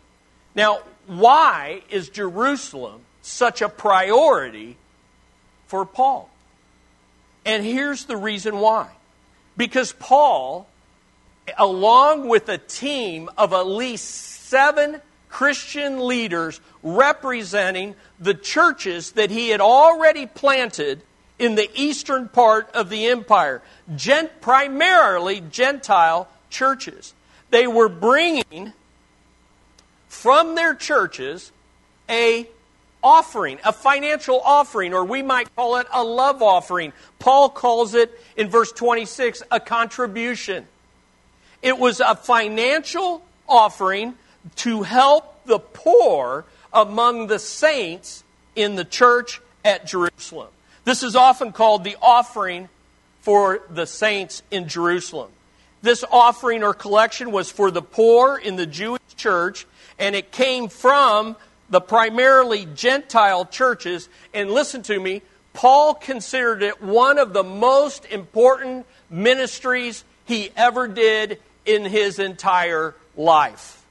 Now, 0.55 0.79
why 1.07 1.81
is 1.89 2.09
Jerusalem 2.09 3.01
such 3.23 3.61
a 3.61 3.69
priority 3.69 4.77
for 5.67 5.85
Paul? 5.85 6.29
And 7.43 7.65
here's 7.65 8.05
the 8.05 8.17
reason 8.17 8.59
why. 8.59 8.89
Because 9.57 9.91
Paul, 9.91 10.68
along 11.57 12.27
with 12.27 12.49
a 12.49 12.57
team 12.57 13.29
of 13.37 13.53
at 13.53 13.67
least 13.67 14.05
seven 14.05 15.01
Christian 15.29 16.07
leaders 16.07 16.59
representing 16.81 17.95
the 18.19 18.33
churches 18.33 19.11
that 19.11 19.29
he 19.29 19.49
had 19.49 19.61
already 19.61 20.25
planted 20.25 21.01
in 21.37 21.55
the 21.55 21.69
eastern 21.73 22.27
part 22.27 22.69
of 22.73 22.89
the 22.89 23.07
empire, 23.07 23.61
gent- 23.95 24.41
primarily 24.41 25.41
Gentile 25.41 26.27
churches. 26.49 27.13
They 27.49 27.67
were 27.67 27.89
bringing 27.89 28.73
from 30.07 30.55
their 30.55 30.75
churches 30.75 31.51
a 32.09 32.47
offering, 33.01 33.59
a 33.63 33.71
financial 33.71 34.41
offering, 34.41 34.93
or 34.93 35.05
we 35.05 35.21
might 35.21 35.55
call 35.55 35.77
it 35.77 35.87
a 35.93 36.03
love 36.03 36.41
offering. 36.41 36.91
Paul 37.19 37.49
calls 37.49 37.93
it 37.93 38.19
in 38.35 38.49
verse 38.49 38.71
26 38.71 39.43
a 39.51 39.59
contribution. 39.59 40.67
It 41.61 41.77
was 41.77 41.99
a 41.99 42.15
financial 42.15 43.23
offering 43.47 44.15
to 44.57 44.83
help 44.83 45.45
the 45.45 45.59
poor 45.59 46.45
among 46.71 47.27
the 47.27 47.39
saints 47.39 48.23
in 48.55 48.75
the 48.75 48.85
church 48.85 49.41
at 49.65 49.85
Jerusalem. 49.85 50.49
This 50.85 51.03
is 51.03 51.15
often 51.15 51.51
called 51.51 51.83
the 51.83 51.97
offering 52.01 52.69
for 53.21 53.61
the 53.69 53.85
saints 53.85 54.41
in 54.49 54.67
Jerusalem. 54.67 55.31
This 55.81 56.03
offering 56.11 56.63
or 56.63 56.73
collection 56.73 57.31
was 57.31 57.51
for 57.51 57.71
the 57.71 57.81
poor 57.81 58.37
in 58.37 58.55
the 58.55 58.65
Jewish 58.65 59.01
church, 59.15 59.65
and 59.97 60.15
it 60.15 60.31
came 60.31 60.67
from 60.67 61.35
the 61.69 61.81
primarily 61.81 62.65
Gentile 62.65 63.45
churches. 63.45 64.09
And 64.33 64.51
listen 64.51 64.81
to 64.83 64.99
me, 64.99 65.21
Paul 65.53 65.93
considered 65.93 66.63
it 66.63 66.81
one 66.81 67.17
of 67.17 67.33
the 67.33 67.43
most 67.43 68.05
important 68.05 68.85
ministries 69.09 70.03
he 70.25 70.51
ever 70.55 70.87
did 70.87 71.39
in 71.69 71.85
his 71.85 72.17
entire 72.17 72.95
life. 73.15 73.85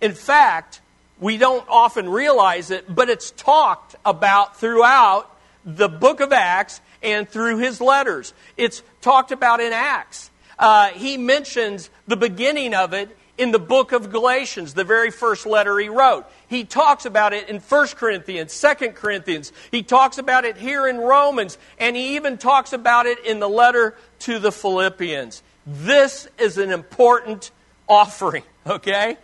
In 0.00 0.14
fact, 0.14 0.80
we 1.20 1.38
don't 1.38 1.64
often 1.68 2.08
realize 2.08 2.72
it, 2.72 2.92
but 2.92 3.08
it's 3.08 3.30
talked 3.30 3.94
about 4.04 4.56
throughout 4.56 5.30
the 5.64 5.88
book 5.88 6.18
of 6.18 6.32
Acts 6.32 6.80
and 7.00 7.28
through 7.28 7.58
his 7.58 7.80
letters. 7.80 8.34
It's 8.56 8.82
talked 9.00 9.30
about 9.30 9.60
in 9.60 9.72
Acts. 9.72 10.30
Uh, 10.58 10.88
he 10.88 11.16
mentions 11.16 11.88
the 12.08 12.16
beginning 12.16 12.74
of 12.74 12.92
it 12.94 13.16
in 13.38 13.52
the 13.52 13.60
book 13.60 13.92
of 13.92 14.10
Galatians, 14.10 14.74
the 14.74 14.84
very 14.84 15.12
first 15.12 15.46
letter 15.46 15.78
he 15.78 15.88
wrote. 15.88 16.26
He 16.48 16.64
talks 16.64 17.06
about 17.06 17.32
it 17.32 17.48
in 17.48 17.60
1 17.60 17.86
Corinthians, 17.96 18.60
2 18.60 18.88
Corinthians. 18.90 19.52
He 19.70 19.84
talks 19.84 20.18
about 20.18 20.44
it 20.44 20.56
here 20.56 20.88
in 20.88 20.98
Romans, 20.98 21.58
and 21.78 21.94
he 21.94 22.16
even 22.16 22.38
talks 22.38 22.72
about 22.72 23.06
it 23.06 23.24
in 23.24 23.38
the 23.38 23.48
letter 23.48 23.96
to 24.20 24.40
the 24.40 24.50
Philippians. 24.50 25.42
This 25.66 26.28
is 26.38 26.58
an 26.58 26.70
important 26.70 27.50
offering, 27.88 28.42
okay? 28.66 29.16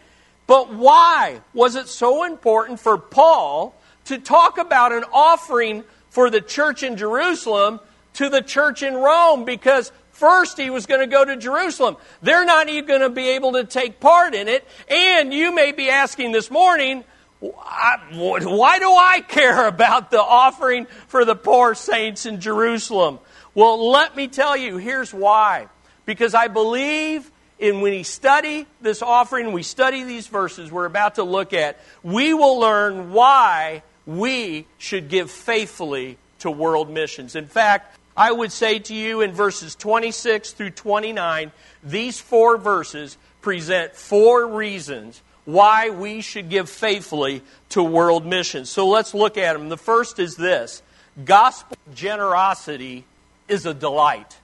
But 0.46 0.72
why 0.72 1.40
was 1.52 1.76
it 1.76 1.88
so 1.88 2.24
important 2.24 2.80
for 2.80 2.96
Paul 2.98 3.74
to 4.06 4.18
talk 4.18 4.58
about 4.58 4.92
an 4.92 5.04
offering 5.12 5.84
for 6.10 6.30
the 6.30 6.40
church 6.40 6.82
in 6.82 6.96
Jerusalem 6.96 7.80
to 8.14 8.28
the 8.28 8.40
church 8.40 8.82
in 8.82 8.94
Rome? 8.94 9.44
Because 9.44 9.92
First, 10.18 10.58
he 10.58 10.68
was 10.68 10.86
going 10.86 11.00
to 11.00 11.06
go 11.06 11.24
to 11.24 11.36
Jerusalem. 11.36 11.96
They're 12.22 12.44
not 12.44 12.68
even 12.68 12.88
going 12.88 13.02
to 13.02 13.08
be 13.08 13.28
able 13.36 13.52
to 13.52 13.62
take 13.62 14.00
part 14.00 14.34
in 14.34 14.48
it. 14.48 14.66
And 14.88 15.32
you 15.32 15.54
may 15.54 15.70
be 15.70 15.90
asking 15.90 16.32
this 16.32 16.50
morning, 16.50 17.04
why 17.38 18.78
do 18.80 18.90
I 18.90 19.20
care 19.28 19.68
about 19.68 20.10
the 20.10 20.20
offering 20.20 20.86
for 21.06 21.24
the 21.24 21.36
poor 21.36 21.76
saints 21.76 22.26
in 22.26 22.40
Jerusalem? 22.40 23.20
Well, 23.54 23.92
let 23.92 24.16
me 24.16 24.26
tell 24.26 24.56
you, 24.56 24.78
here's 24.78 25.14
why. 25.14 25.68
Because 26.08 26.32
I 26.32 26.48
believe 26.48 27.30
in 27.58 27.82
when 27.82 27.92
we 27.92 28.02
study 28.02 28.64
this 28.80 29.02
offering, 29.02 29.52
we 29.52 29.62
study 29.62 30.04
these 30.04 30.26
verses 30.26 30.72
we're 30.72 30.86
about 30.86 31.16
to 31.16 31.22
look 31.22 31.52
at, 31.52 31.78
we 32.02 32.32
will 32.32 32.58
learn 32.58 33.12
why 33.12 33.82
we 34.06 34.66
should 34.78 35.10
give 35.10 35.30
faithfully 35.30 36.16
to 36.38 36.50
world 36.50 36.88
missions. 36.88 37.36
In 37.36 37.44
fact, 37.44 37.98
I 38.16 38.32
would 38.32 38.52
say 38.52 38.78
to 38.78 38.94
you 38.94 39.20
in 39.20 39.32
verses 39.32 39.74
26 39.74 40.52
through 40.52 40.70
29, 40.70 41.52
these 41.84 42.18
four 42.18 42.56
verses 42.56 43.18
present 43.42 43.94
four 43.94 44.46
reasons 44.46 45.20
why 45.44 45.90
we 45.90 46.22
should 46.22 46.48
give 46.48 46.70
faithfully 46.70 47.42
to 47.68 47.82
world 47.82 48.24
missions. 48.24 48.70
So 48.70 48.88
let's 48.88 49.12
look 49.12 49.36
at 49.36 49.52
them. 49.52 49.68
The 49.68 49.76
first 49.76 50.18
is 50.18 50.36
this 50.36 50.82
gospel 51.22 51.76
generosity 51.94 53.04
is 53.46 53.66
a 53.66 53.74
delight. 53.74 54.38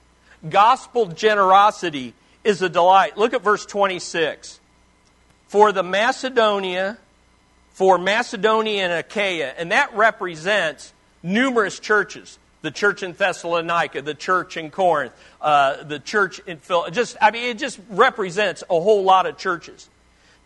Gospel 0.48 1.06
generosity 1.06 2.14
is 2.42 2.62
a 2.62 2.68
delight. 2.68 3.16
Look 3.16 3.34
at 3.34 3.42
verse 3.42 3.64
26. 3.66 4.60
For 5.48 5.72
the 5.72 5.82
Macedonia, 5.82 6.98
for 7.70 7.98
Macedonia 7.98 8.84
and 8.84 8.92
Achaia, 8.92 9.54
and 9.56 9.72
that 9.72 9.94
represents 9.94 10.92
numerous 11.22 11.78
churches 11.78 12.38
the 12.64 12.70
church 12.70 13.02
in 13.02 13.12
Thessalonica, 13.12 14.00
the 14.00 14.14
church 14.14 14.56
in 14.56 14.70
Corinth, 14.70 15.12
uh, 15.40 15.84
the 15.84 15.98
church 15.98 16.40
in 16.46 16.56
Phil. 16.56 16.86
Just, 16.90 17.14
I 17.20 17.30
mean, 17.30 17.50
it 17.50 17.58
just 17.58 17.78
represents 17.90 18.62
a 18.62 18.80
whole 18.80 19.04
lot 19.04 19.26
of 19.26 19.36
churches. 19.36 19.88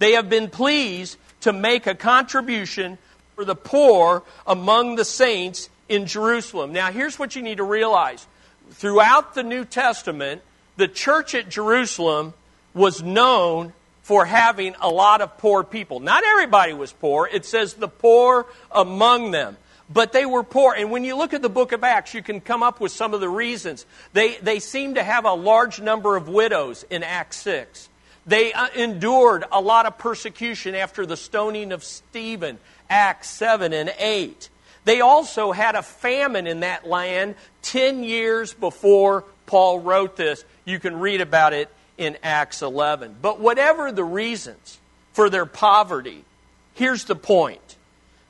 They 0.00 0.12
have 0.12 0.28
been 0.28 0.50
pleased 0.50 1.16
to 1.42 1.52
make 1.52 1.86
a 1.86 1.94
contribution 1.94 2.98
for 3.36 3.44
the 3.44 3.54
poor 3.54 4.24
among 4.48 4.96
the 4.96 5.04
saints 5.04 5.70
in 5.88 6.06
Jerusalem. 6.06 6.72
Now, 6.72 6.90
here's 6.90 7.20
what 7.20 7.36
you 7.36 7.42
need 7.42 7.58
to 7.58 7.64
realize. 7.64 8.26
Throughout 8.70 9.34
the 9.34 9.42
New 9.42 9.64
Testament, 9.64 10.42
the 10.76 10.88
church 10.88 11.34
at 11.34 11.48
Jerusalem 11.48 12.34
was 12.74 13.02
known 13.02 13.72
for 14.02 14.24
having 14.24 14.74
a 14.80 14.88
lot 14.88 15.20
of 15.20 15.38
poor 15.38 15.64
people. 15.64 16.00
Not 16.00 16.24
everybody 16.24 16.72
was 16.72 16.92
poor. 16.92 17.28
It 17.30 17.44
says 17.44 17.74
the 17.74 17.88
poor 17.88 18.46
among 18.70 19.32
them 19.32 19.56
but 19.90 20.12
they 20.12 20.26
were 20.26 20.42
poor. 20.42 20.74
And 20.74 20.90
when 20.90 21.04
you 21.04 21.16
look 21.16 21.32
at 21.32 21.42
the 21.42 21.48
book 21.48 21.72
of 21.72 21.82
Acts, 21.82 22.14
you 22.14 22.22
can 22.22 22.40
come 22.40 22.62
up 22.62 22.80
with 22.80 22.92
some 22.92 23.14
of 23.14 23.20
the 23.20 23.28
reasons. 23.28 23.86
They, 24.12 24.36
they 24.36 24.60
seem 24.60 24.94
to 24.94 25.02
have 25.02 25.24
a 25.24 25.32
large 25.32 25.80
number 25.80 26.16
of 26.16 26.28
widows 26.28 26.84
in 26.90 27.02
Acts 27.02 27.38
6. 27.38 27.88
They 28.26 28.52
uh, 28.52 28.68
endured 28.76 29.44
a 29.50 29.60
lot 29.60 29.86
of 29.86 29.96
persecution 29.96 30.74
after 30.74 31.06
the 31.06 31.16
stoning 31.16 31.72
of 31.72 31.82
Stephen, 31.82 32.58
Acts 32.90 33.30
7 33.30 33.72
and 33.72 33.92
8. 33.98 34.50
They 34.88 35.02
also 35.02 35.52
had 35.52 35.74
a 35.74 35.82
famine 35.82 36.46
in 36.46 36.60
that 36.60 36.86
land 36.86 37.34
10 37.60 38.04
years 38.04 38.54
before 38.54 39.24
Paul 39.44 39.80
wrote 39.80 40.16
this. 40.16 40.46
You 40.64 40.80
can 40.80 40.98
read 40.98 41.20
about 41.20 41.52
it 41.52 41.68
in 41.98 42.16
Acts 42.22 42.62
11. 42.62 43.16
But 43.20 43.38
whatever 43.38 43.92
the 43.92 44.02
reasons 44.02 44.78
for 45.12 45.28
their 45.28 45.44
poverty, 45.44 46.24
here's 46.72 47.04
the 47.04 47.16
point 47.16 47.76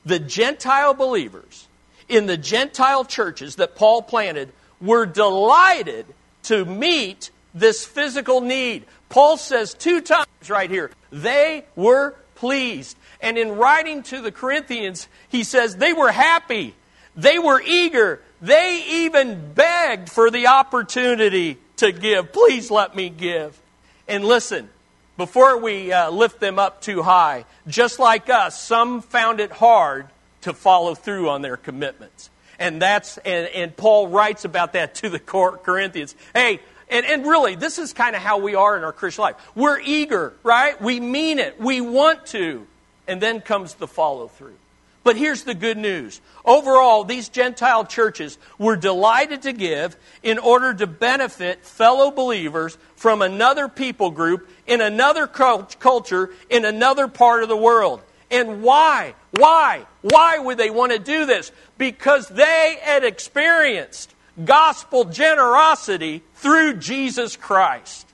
the 0.05 0.19
Gentile 0.19 0.93
believers 0.93 1.69
in 2.09 2.25
the 2.25 2.35
Gentile 2.35 3.05
churches 3.05 3.55
that 3.55 3.77
Paul 3.77 4.01
planted 4.01 4.51
were 4.81 5.05
delighted 5.05 6.07
to 6.43 6.65
meet 6.65 7.31
this 7.53 7.85
physical 7.85 8.41
need. 8.41 8.83
Paul 9.07 9.37
says 9.37 9.73
two 9.73 10.01
times 10.01 10.49
right 10.49 10.69
here, 10.69 10.91
they 11.09 11.63
were 11.77 12.15
pleased. 12.35 12.97
And 13.21 13.37
in 13.37 13.57
writing 13.57 14.03
to 14.03 14.21
the 14.21 14.31
Corinthians, 14.31 15.07
he 15.29 15.43
says 15.43 15.75
they 15.75 15.93
were 15.93 16.11
happy, 16.11 16.75
they 17.15 17.37
were 17.37 17.61
eager, 17.61 18.21
they 18.41 18.83
even 18.87 19.53
begged 19.53 20.09
for 20.09 20.31
the 20.31 20.47
opportunity 20.47 21.57
to 21.77 21.91
give. 21.91 22.31
Please 22.31 22.71
let 22.71 22.95
me 22.95 23.09
give. 23.09 23.59
And 24.07 24.23
listen, 24.23 24.69
before 25.17 25.57
we 25.57 25.91
uh, 25.91 26.09
lift 26.09 26.39
them 26.39 26.57
up 26.57 26.81
too 26.81 27.01
high, 27.01 27.45
just 27.67 27.99
like 27.99 28.29
us, 28.29 28.59
some 28.59 29.01
found 29.01 29.39
it 29.41 29.51
hard 29.51 30.07
to 30.41 30.53
follow 30.53 30.95
through 30.95 31.29
on 31.29 31.41
their 31.41 31.57
commitments. 31.57 32.29
And 32.57 32.81
that's 32.81 33.17
and, 33.19 33.47
and 33.47 33.75
Paul 33.75 34.07
writes 34.07 34.45
about 34.45 34.73
that 34.73 34.95
to 34.95 35.09
the 35.09 35.19
Corinthians. 35.19 36.15
Hey, 36.33 36.59
and, 36.89 37.05
and 37.05 37.25
really, 37.25 37.55
this 37.55 37.77
is 37.77 37.93
kind 37.93 38.15
of 38.15 38.21
how 38.21 38.39
we 38.39 38.55
are 38.55 38.77
in 38.77 38.83
our 38.83 38.91
Christian 38.91 39.23
life. 39.23 39.35
We're 39.55 39.79
eager, 39.79 40.33
right? 40.43 40.81
We 40.81 40.99
mean 40.99 41.39
it. 41.39 41.59
We 41.59 41.81
want 41.81 42.25
to. 42.27 42.65
And 43.09 43.19
then 43.19 43.41
comes 43.41 43.73
the 43.73 43.87
follow 43.87 44.27
through. 44.27 44.55
But 45.03 45.15
here's 45.15 45.43
the 45.43 45.55
good 45.55 45.77
news. 45.77 46.21
Overall, 46.45 47.03
these 47.03 47.29
Gentile 47.29 47.85
churches 47.85 48.37
were 48.57 48.75
delighted 48.75 49.41
to 49.41 49.53
give 49.53 49.97
in 50.21 50.37
order 50.37 50.73
to 50.73 50.85
benefit 50.85 51.65
fellow 51.65 52.11
believers 52.11 52.77
from 52.95 53.21
another 53.21 53.67
people 53.67 54.11
group 54.11 54.47
in 54.67 54.81
another 54.81 55.25
culture 55.25 56.29
in 56.49 56.65
another 56.65 57.07
part 57.07 57.41
of 57.41 57.49
the 57.49 57.57
world. 57.57 58.01
And 58.29 58.61
why? 58.61 59.15
Why? 59.31 59.85
Why 60.01 60.37
would 60.37 60.57
they 60.57 60.69
want 60.69 60.91
to 60.91 60.99
do 60.99 61.25
this? 61.25 61.51
Because 61.77 62.27
they 62.27 62.77
had 62.81 63.03
experienced 63.03 64.13
gospel 64.45 65.05
generosity 65.05 66.21
through 66.35 66.75
Jesus 66.75 67.35
Christ. 67.35 68.08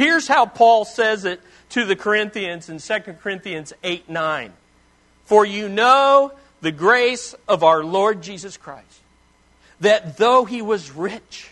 Here's 0.00 0.26
how 0.26 0.46
Paul 0.46 0.86
says 0.86 1.26
it 1.26 1.42
to 1.68 1.84
the 1.84 1.94
Corinthians 1.94 2.70
in 2.70 2.78
2 2.78 3.12
Corinthians 3.20 3.74
8 3.84 4.08
9. 4.08 4.50
For 5.26 5.44
you 5.44 5.68
know 5.68 6.32
the 6.62 6.72
grace 6.72 7.34
of 7.46 7.62
our 7.62 7.84
Lord 7.84 8.22
Jesus 8.22 8.56
Christ, 8.56 9.02
that 9.80 10.16
though 10.16 10.46
he 10.46 10.62
was 10.62 10.90
rich, 10.90 11.50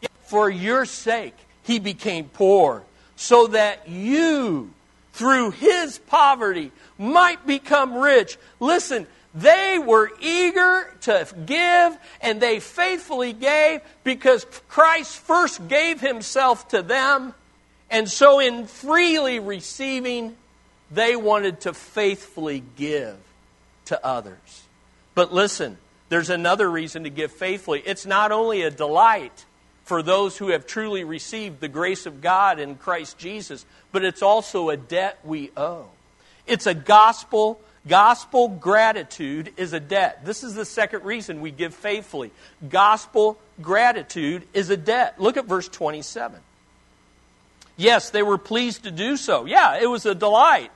yet 0.00 0.10
for 0.24 0.48
your 0.48 0.86
sake 0.86 1.34
he 1.64 1.78
became 1.78 2.30
poor, 2.30 2.82
so 3.14 3.48
that 3.48 3.86
you, 3.86 4.70
through 5.12 5.50
his 5.50 5.98
poverty, 5.98 6.72
might 6.96 7.46
become 7.46 7.92
rich. 7.92 8.38
Listen, 8.58 9.06
they 9.34 9.78
were 9.78 10.10
eager 10.18 10.90
to 11.02 11.26
give 11.44 11.98
and 12.22 12.40
they 12.40 12.58
faithfully 12.58 13.34
gave 13.34 13.82
because 14.02 14.46
Christ 14.70 15.14
first 15.18 15.68
gave 15.68 16.00
himself 16.00 16.68
to 16.68 16.80
them. 16.80 17.34
And 17.92 18.10
so, 18.10 18.40
in 18.40 18.66
freely 18.66 19.38
receiving, 19.38 20.34
they 20.90 21.14
wanted 21.14 21.60
to 21.60 21.74
faithfully 21.74 22.64
give 22.74 23.18
to 23.84 24.04
others. 24.04 24.64
But 25.14 25.32
listen, 25.34 25.76
there's 26.08 26.30
another 26.30 26.70
reason 26.70 27.04
to 27.04 27.10
give 27.10 27.32
faithfully. 27.32 27.82
It's 27.84 28.06
not 28.06 28.32
only 28.32 28.62
a 28.62 28.70
delight 28.70 29.44
for 29.84 30.02
those 30.02 30.38
who 30.38 30.48
have 30.48 30.66
truly 30.66 31.04
received 31.04 31.60
the 31.60 31.68
grace 31.68 32.06
of 32.06 32.22
God 32.22 32.58
in 32.58 32.76
Christ 32.76 33.18
Jesus, 33.18 33.66
but 33.92 34.04
it's 34.04 34.22
also 34.22 34.70
a 34.70 34.76
debt 34.78 35.18
we 35.22 35.50
owe. 35.54 35.88
It's 36.46 36.66
a 36.66 36.74
gospel. 36.74 37.60
Gospel 37.86 38.48
gratitude 38.48 39.52
is 39.58 39.74
a 39.74 39.80
debt. 39.80 40.24
This 40.24 40.44
is 40.44 40.54
the 40.54 40.64
second 40.64 41.04
reason 41.04 41.42
we 41.42 41.50
give 41.50 41.74
faithfully. 41.74 42.30
Gospel 42.70 43.38
gratitude 43.60 44.48
is 44.54 44.70
a 44.70 44.78
debt. 44.78 45.20
Look 45.20 45.36
at 45.36 45.44
verse 45.44 45.68
27. 45.68 46.40
Yes, 47.76 48.10
they 48.10 48.22
were 48.22 48.38
pleased 48.38 48.84
to 48.84 48.90
do 48.90 49.16
so. 49.16 49.44
Yeah, 49.44 49.78
it 49.80 49.86
was 49.86 50.06
a 50.06 50.14
delight. 50.14 50.70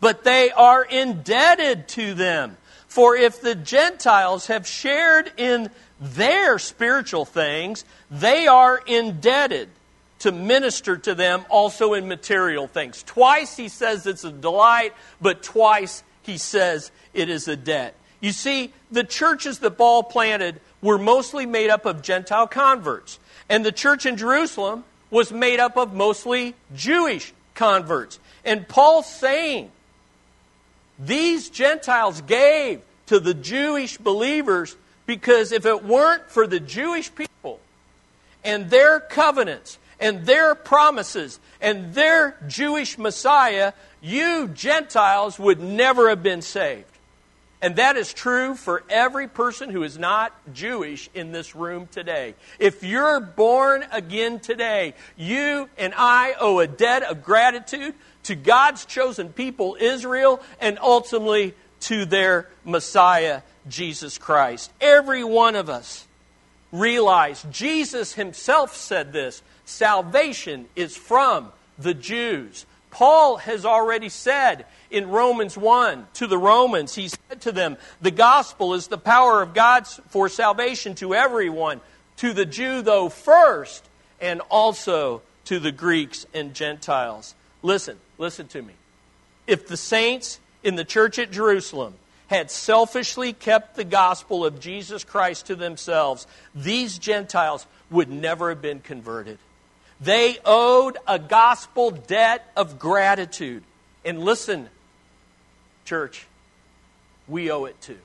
But 0.00 0.24
they 0.24 0.50
are 0.50 0.84
indebted 0.84 1.88
to 1.88 2.14
them. 2.14 2.56
For 2.86 3.16
if 3.16 3.40
the 3.40 3.54
Gentiles 3.54 4.46
have 4.46 4.66
shared 4.66 5.32
in 5.36 5.70
their 6.00 6.58
spiritual 6.58 7.24
things, 7.24 7.84
they 8.10 8.46
are 8.46 8.80
indebted 8.86 9.68
to 10.20 10.32
minister 10.32 10.96
to 10.96 11.14
them 11.14 11.44
also 11.50 11.94
in 11.94 12.08
material 12.08 12.66
things. 12.66 13.02
Twice 13.02 13.56
he 13.56 13.68
says 13.68 14.06
it's 14.06 14.24
a 14.24 14.32
delight, 14.32 14.94
but 15.20 15.42
twice 15.42 16.02
he 16.22 16.38
says 16.38 16.90
it 17.12 17.28
is 17.28 17.48
a 17.48 17.56
debt. 17.56 17.94
You 18.20 18.32
see, 18.32 18.72
the 18.90 19.04
churches 19.04 19.58
that 19.58 19.72
Paul 19.72 20.02
planted 20.02 20.60
were 20.80 20.98
mostly 20.98 21.44
made 21.44 21.70
up 21.70 21.84
of 21.84 22.02
Gentile 22.02 22.46
converts, 22.46 23.18
and 23.48 23.64
the 23.64 23.72
church 23.72 24.06
in 24.06 24.16
Jerusalem 24.16 24.84
was 25.10 25.32
made 25.32 25.60
up 25.60 25.76
of 25.76 25.94
mostly 25.94 26.54
Jewish 26.74 27.32
converts. 27.54 28.18
And 28.44 28.68
Paul's 28.68 29.06
saying, 29.06 29.70
these 30.98 31.50
Gentiles 31.50 32.20
gave 32.22 32.80
to 33.06 33.20
the 33.20 33.34
Jewish 33.34 33.98
believers 33.98 34.76
because 35.04 35.52
if 35.52 35.66
it 35.66 35.84
weren't 35.84 36.28
for 36.30 36.46
the 36.46 36.60
Jewish 36.60 37.14
people 37.14 37.60
and 38.44 38.70
their 38.70 39.00
covenants 39.00 39.78
and 40.00 40.26
their 40.26 40.54
promises 40.54 41.38
and 41.60 41.94
their 41.94 42.36
Jewish 42.46 42.98
Messiah, 42.98 43.72
you 44.00 44.48
Gentiles 44.48 45.38
would 45.38 45.60
never 45.60 46.08
have 46.08 46.22
been 46.22 46.42
saved. 46.42 46.95
And 47.62 47.76
that 47.76 47.96
is 47.96 48.12
true 48.12 48.54
for 48.54 48.82
every 48.90 49.28
person 49.28 49.70
who 49.70 49.82
is 49.82 49.98
not 49.98 50.32
Jewish 50.52 51.08
in 51.14 51.32
this 51.32 51.56
room 51.56 51.88
today. 51.90 52.34
If 52.58 52.82
you're 52.82 53.20
born 53.20 53.84
again 53.92 54.40
today, 54.40 54.94
you 55.16 55.68
and 55.78 55.94
I 55.96 56.34
owe 56.38 56.58
a 56.58 56.66
debt 56.66 57.02
of 57.02 57.22
gratitude 57.22 57.94
to 58.24 58.34
God's 58.34 58.84
chosen 58.84 59.32
people, 59.32 59.76
Israel, 59.80 60.42
and 60.60 60.78
ultimately 60.80 61.54
to 61.80 62.04
their 62.04 62.48
Messiah, 62.64 63.42
Jesus 63.68 64.18
Christ. 64.18 64.70
Every 64.80 65.24
one 65.24 65.56
of 65.56 65.70
us 65.70 66.06
realize 66.72 67.44
Jesus 67.50 68.12
himself 68.14 68.76
said 68.76 69.12
this 69.12 69.42
salvation 69.64 70.66
is 70.76 70.96
from 70.96 71.52
the 71.78 71.94
Jews. 71.94 72.66
Paul 72.96 73.36
has 73.36 73.66
already 73.66 74.08
said 74.08 74.64
in 74.90 75.10
Romans 75.10 75.54
1 75.54 76.06
to 76.14 76.26
the 76.26 76.38
Romans, 76.38 76.94
he 76.94 77.08
said 77.08 77.42
to 77.42 77.52
them, 77.52 77.76
The 78.00 78.10
gospel 78.10 78.72
is 78.72 78.86
the 78.86 78.96
power 78.96 79.42
of 79.42 79.52
God 79.52 79.86
for 79.86 80.30
salvation 80.30 80.94
to 80.94 81.14
everyone, 81.14 81.82
to 82.16 82.32
the 82.32 82.46
Jew, 82.46 82.80
though, 82.80 83.10
first, 83.10 83.86
and 84.18 84.40
also 84.48 85.20
to 85.44 85.58
the 85.58 85.72
Greeks 85.72 86.24
and 86.32 86.54
Gentiles. 86.54 87.34
Listen, 87.60 87.98
listen 88.16 88.48
to 88.48 88.62
me. 88.62 88.72
If 89.46 89.68
the 89.68 89.76
saints 89.76 90.40
in 90.64 90.76
the 90.76 90.82
church 90.84 91.18
at 91.18 91.30
Jerusalem 91.30 91.92
had 92.28 92.50
selfishly 92.50 93.34
kept 93.34 93.76
the 93.76 93.84
gospel 93.84 94.42
of 94.42 94.58
Jesus 94.58 95.04
Christ 95.04 95.48
to 95.48 95.54
themselves, 95.54 96.26
these 96.54 96.96
Gentiles 96.96 97.66
would 97.90 98.08
never 98.08 98.48
have 98.48 98.62
been 98.62 98.80
converted. 98.80 99.38
They 100.00 100.38
owed 100.44 100.98
a 101.06 101.18
gospel 101.18 101.90
debt 101.90 102.50
of 102.56 102.78
gratitude. 102.78 103.62
And 104.04 104.20
listen, 104.20 104.68
church, 105.84 106.26
we 107.26 107.50
owe 107.50 107.64
it 107.64 107.80
too. 107.80 107.98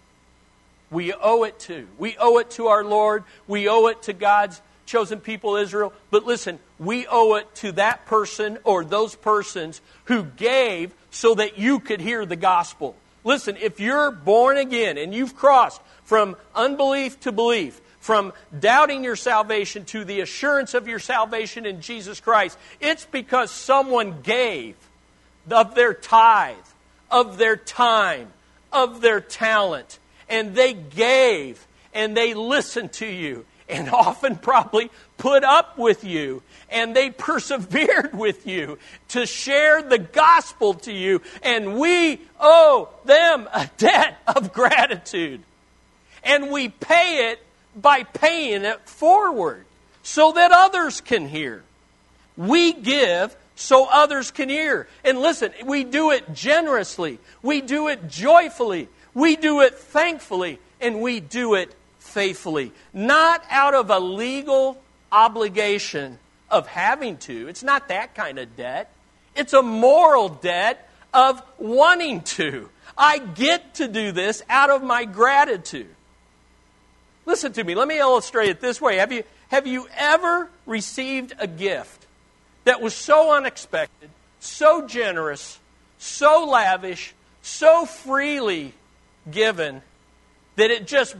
We 0.89 1.13
owe 1.13 1.43
it 1.43 1.59
to. 1.59 1.87
We 1.97 2.15
owe 2.19 2.37
it 2.39 2.51
to 2.51 2.67
our 2.67 2.83
Lord. 2.83 3.23
We 3.47 3.67
owe 3.69 3.87
it 3.87 4.03
to 4.03 4.13
God's 4.13 4.61
chosen 4.85 5.19
people, 5.19 5.55
Israel. 5.55 5.93
But 6.09 6.25
listen, 6.25 6.59
we 6.79 7.07
owe 7.07 7.35
it 7.35 7.53
to 7.55 7.71
that 7.73 8.05
person 8.05 8.57
or 8.63 8.83
those 8.83 9.15
persons 9.15 9.81
who 10.05 10.23
gave 10.23 10.93
so 11.09 11.35
that 11.35 11.57
you 11.57 11.79
could 11.79 12.01
hear 12.01 12.25
the 12.25 12.35
gospel. 12.35 12.95
Listen, 13.23 13.55
if 13.57 13.79
you're 13.79 14.11
born 14.11 14.57
again 14.57 14.97
and 14.97 15.13
you've 15.13 15.35
crossed 15.35 15.81
from 16.03 16.35
unbelief 16.55 17.19
to 17.21 17.31
belief, 17.31 17.79
from 18.01 18.33
doubting 18.59 19.03
your 19.03 19.15
salvation 19.15 19.85
to 19.85 20.03
the 20.03 20.19
assurance 20.19 20.73
of 20.73 20.87
your 20.87 20.99
salvation 20.99 21.65
in 21.65 21.81
Jesus 21.81 22.19
Christ, 22.19 22.57
it's 22.81 23.05
because 23.05 23.51
someone 23.51 24.21
gave 24.21 24.75
of 25.49 25.75
their 25.75 25.93
tithe, 25.93 26.55
of 27.09 27.37
their 27.37 27.55
time, 27.55 28.27
of 28.73 29.01
their 29.01 29.21
talent, 29.21 29.99
and 30.27 30.55
they 30.55 30.73
gave 30.73 31.65
and 31.93 32.17
they 32.17 32.33
listened 32.33 32.91
to 32.93 33.05
you 33.05 33.45
and 33.69 33.89
often 33.93 34.35
probably 34.35 34.89
put 35.17 35.43
up 35.43 35.77
with 35.77 36.03
you 36.03 36.41
and 36.71 36.95
they 36.95 37.09
persevered 37.09 38.13
with 38.13 38.47
you 38.47 38.79
to 39.09 39.25
share 39.25 39.83
the 39.83 39.99
gospel 39.99 40.73
to 40.73 40.91
you. 40.91 41.21
And 41.43 41.77
we 41.77 42.21
owe 42.39 42.89
them 43.05 43.47
a 43.53 43.69
debt 43.77 44.17
of 44.25 44.53
gratitude. 44.53 45.43
And 46.23 46.49
we 46.49 46.69
pay 46.69 47.31
it 47.31 47.39
by 47.75 48.03
paying 48.03 48.63
it 48.65 48.87
forward 48.87 49.65
so 50.03 50.33
that 50.33 50.51
others 50.51 51.01
can 51.01 51.27
hear. 51.27 51.63
We 52.37 52.73
give 52.73 53.35
so 53.55 53.87
others 53.89 54.31
can 54.31 54.49
hear. 54.49 54.87
And 55.03 55.19
listen, 55.19 55.51
we 55.65 55.83
do 55.83 56.11
it 56.11 56.33
generously, 56.33 57.19
we 57.41 57.61
do 57.61 57.87
it 57.87 58.07
joyfully, 58.07 58.89
we 59.13 59.35
do 59.35 59.61
it 59.61 59.75
thankfully, 59.75 60.59
and 60.79 61.01
we 61.01 61.19
do 61.19 61.53
it 61.53 61.73
faithfully. 61.99 62.71
Not 62.93 63.43
out 63.49 63.75
of 63.75 63.89
a 63.89 63.99
legal 63.99 64.81
obligation 65.11 66.17
of 66.49 66.67
having 66.67 67.17
to. 67.17 67.47
It's 67.47 67.63
not 67.63 67.87
that 67.89 68.15
kind 68.15 68.39
of 68.39 68.55
debt. 68.57 68.91
It's 69.35 69.53
a 69.53 69.61
moral 69.61 70.29
debt 70.29 70.89
of 71.13 71.41
wanting 71.57 72.21
to. 72.21 72.69
I 72.97 73.19
get 73.19 73.75
to 73.75 73.87
do 73.87 74.11
this 74.11 74.41
out 74.49 74.69
of 74.69 74.83
my 74.83 75.05
gratitude. 75.05 75.87
Listen 77.25 77.53
to 77.53 77.63
me. 77.63 77.75
Let 77.75 77.87
me 77.87 77.99
illustrate 77.99 78.49
it 78.49 78.61
this 78.61 78.81
way. 78.81 78.97
Have 78.97 79.11
you, 79.11 79.23
have 79.49 79.67
you 79.67 79.87
ever 79.95 80.49
received 80.65 81.33
a 81.39 81.47
gift 81.47 82.05
that 82.63 82.81
was 82.81 82.93
so 82.93 83.33
unexpected, 83.33 84.09
so 84.39 84.87
generous, 84.87 85.59
so 85.97 86.45
lavish, 86.45 87.13
so 87.41 87.85
freely 87.85 88.73
given 89.29 89.81
that 90.55 90.71
it 90.71 90.87
just 90.87 91.15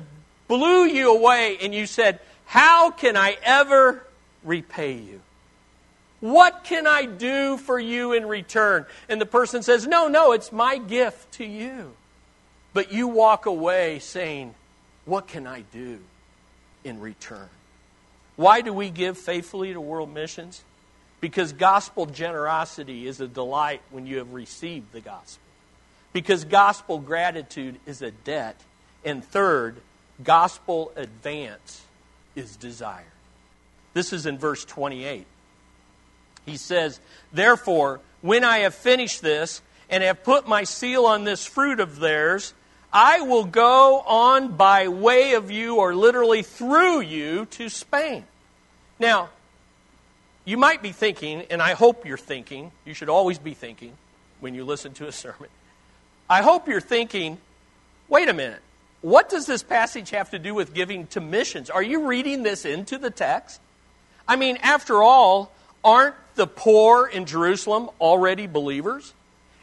blew 0.48 0.86
you 0.86 1.16
away 1.16 1.58
and 1.62 1.74
you 1.74 1.86
said, 1.86 2.20
How 2.46 2.92
can 2.92 3.16
I 3.16 3.38
ever 3.44 4.06
repay 4.44 4.94
you? 4.94 5.22
What 6.20 6.64
can 6.64 6.86
I 6.86 7.06
do 7.06 7.58
for 7.58 7.80
you 7.80 8.14
in 8.14 8.28
return? 8.28 8.86
And 9.10 9.20
the 9.20 9.26
person 9.26 9.64
says, 9.64 9.88
No, 9.88 10.08
no, 10.08 10.32
it's 10.34 10.52
my 10.52 10.78
gift 10.78 11.34
to 11.34 11.46
you. 11.46 11.94
But 12.74 12.92
you 12.92 13.08
walk 13.08 13.46
away 13.46 14.00
saying, 14.00 14.56
What 15.06 15.28
can 15.28 15.48
I 15.48 15.62
do 15.62 16.00
in 16.84 17.00
return? 17.00 17.50
Why 18.36 18.62
do 18.62 18.74
we 18.74 18.90
give 18.90 19.18
faithfully 19.18 19.74
to 19.74 19.82
world 19.82 20.14
missions? 20.14 20.64
Because 21.20 21.54
gospel 21.54 22.06
generosity 22.08 23.06
is 23.08 23.22
a 23.22 23.28
delight 23.28 23.82
when 23.92 24.08
you 24.08 24.18
have 24.18 24.34
received 24.34 24.92
the 24.92 25.02
gospel. 25.02 25.44
Because 26.14 26.46
gospel 26.46 27.00
gratitude 27.00 27.80
is 27.86 28.02
a 28.02 28.12
debt. 28.12 28.60
And 29.06 29.24
third, 29.24 29.78
gospel 30.24 30.92
advance 30.96 31.84
is 32.36 32.56
desire. 32.56 33.06
This 33.94 34.14
is 34.14 34.26
in 34.26 34.38
verse 34.38 34.66
28. 34.66 35.26
He 36.46 36.58
says, 36.58 37.00
Therefore, 37.32 38.00
when 38.22 38.44
I 38.44 38.60
have 38.60 38.74
finished 38.74 39.22
this 39.22 39.62
and 39.90 40.04
have 40.04 40.24
put 40.24 40.48
my 40.48 40.64
seal 40.64 41.06
on 41.06 41.24
this 41.24 41.46
fruit 41.46 41.80
of 41.80 42.00
theirs, 42.00 42.54
I 42.94 43.22
will 43.22 43.46
go 43.46 44.02
on 44.02 44.54
by 44.54 44.90
way 44.90 45.34
of 45.34 45.50
you, 45.50 45.78
or 45.78 45.96
literally 45.96 46.44
through 46.44 47.02
you, 47.02 47.46
to 47.46 47.70
Spain. 47.70 48.26
Now, 49.00 49.30
you 50.44 50.58
might 50.58 50.82
be 50.82 50.92
thinking, 50.92 51.44
and 51.50 51.62
I 51.62 51.74
hope 51.74 52.06
you're 52.06 52.18
thinking, 52.18 52.72
you 52.84 52.94
should 52.94 53.10
always 53.10 53.40
be 53.40 53.54
thinking 53.54 53.94
when 54.40 54.56
you 54.56 54.66
listen 54.66 54.94
to 54.96 55.08
a 55.08 55.12
sermon. 55.12 55.50
I 56.30 56.42
hope 56.42 56.68
you're 56.68 56.82
thinking, 56.82 57.38
wait 58.10 58.28
a 58.28 58.34
minute, 58.34 58.62
what 59.02 59.30
does 59.30 59.46
this 59.46 59.64
passage 59.64 60.10
have 60.12 60.32
to 60.32 60.40
do 60.40 60.54
with 60.54 60.74
giving 60.74 61.08
to 61.08 61.22
missions? 61.22 61.70
Are 61.70 61.84
you 61.84 62.08
reading 62.08 62.44
this 62.44 62.66
into 62.66 62.98
the 62.98 63.10
text? 63.10 63.62
I 64.28 64.36
mean, 64.36 64.58
after 64.58 65.02
all, 65.02 65.52
aren't 65.84 66.16
the 66.36 66.48
poor 66.48 67.08
in 67.08 67.26
Jerusalem 67.26 67.90
already 68.00 68.48
believers? 68.48 69.14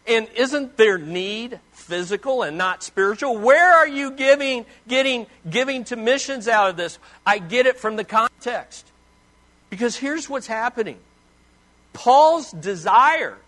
And 0.07 0.29
isn't 0.37 0.77
their 0.77 0.99
need 0.99 1.61
physical 1.89 2.43
and 2.43 2.59
not 2.59 2.83
spiritual? 2.83 3.37
Where 3.39 3.73
are 3.73 3.89
you 3.89 4.11
giving, 4.11 4.67
getting, 4.87 5.27
giving 5.49 5.85
to 5.85 5.97
missions 5.97 6.47
out 6.47 6.69
of 6.71 6.77
this? 6.77 6.99
I 7.27 7.39
get 7.39 7.67
it 7.67 7.79
from 7.79 7.97
the 7.97 8.05
context. 8.05 8.87
Because 9.71 9.97
here's 9.97 10.29
what's 10.29 10.47
happening 10.47 10.99
Paul's 11.93 12.53
desire 12.53 13.39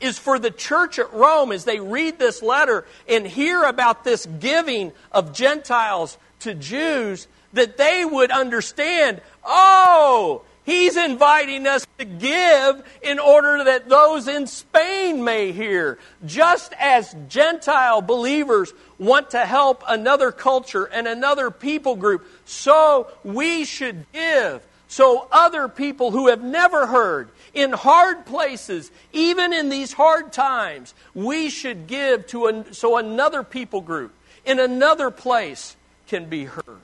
is 0.00 0.18
for 0.18 0.38
the 0.38 0.50
church 0.50 0.98
at 0.98 1.12
Rome, 1.12 1.52
as 1.52 1.64
they 1.64 1.80
read 1.80 2.18
this 2.18 2.42
letter 2.42 2.84
and 3.08 3.26
hear 3.26 3.64
about 3.64 4.04
this 4.04 4.26
giving 4.26 4.92
of 5.10 5.32
Gentiles 5.32 6.18
to 6.40 6.54
Jews, 6.54 7.26
that 7.52 7.78
they 7.78 8.04
would 8.04 8.30
understand 8.30 9.20
oh, 9.42 10.42
He's 10.66 10.96
inviting 10.96 11.64
us 11.68 11.86
to 11.98 12.04
give 12.04 12.82
in 13.00 13.20
order 13.20 13.62
that 13.62 13.88
those 13.88 14.26
in 14.26 14.48
Spain 14.48 15.22
may 15.22 15.52
hear. 15.52 15.96
Just 16.26 16.72
as 16.76 17.14
Gentile 17.28 18.02
believers 18.02 18.72
want 18.98 19.30
to 19.30 19.46
help 19.46 19.84
another 19.86 20.32
culture 20.32 20.84
and 20.84 21.06
another 21.06 21.52
people 21.52 21.94
group, 21.94 22.26
so 22.44 23.06
we 23.22 23.64
should 23.64 24.06
give. 24.12 24.66
So 24.88 25.28
other 25.30 25.68
people 25.68 26.10
who 26.10 26.28
have 26.28 26.42
never 26.42 26.86
heard, 26.86 27.28
in 27.54 27.72
hard 27.72 28.26
places, 28.26 28.90
even 29.12 29.52
in 29.52 29.68
these 29.68 29.92
hard 29.92 30.32
times, 30.32 30.94
we 31.14 31.48
should 31.48 31.86
give 31.86 32.26
to 32.28 32.46
an, 32.46 32.72
so 32.72 32.98
another 32.98 33.44
people 33.44 33.80
group 33.82 34.12
in 34.44 34.58
another 34.58 35.12
place 35.12 35.76
can 36.08 36.28
be 36.28 36.44
heard. 36.44 36.80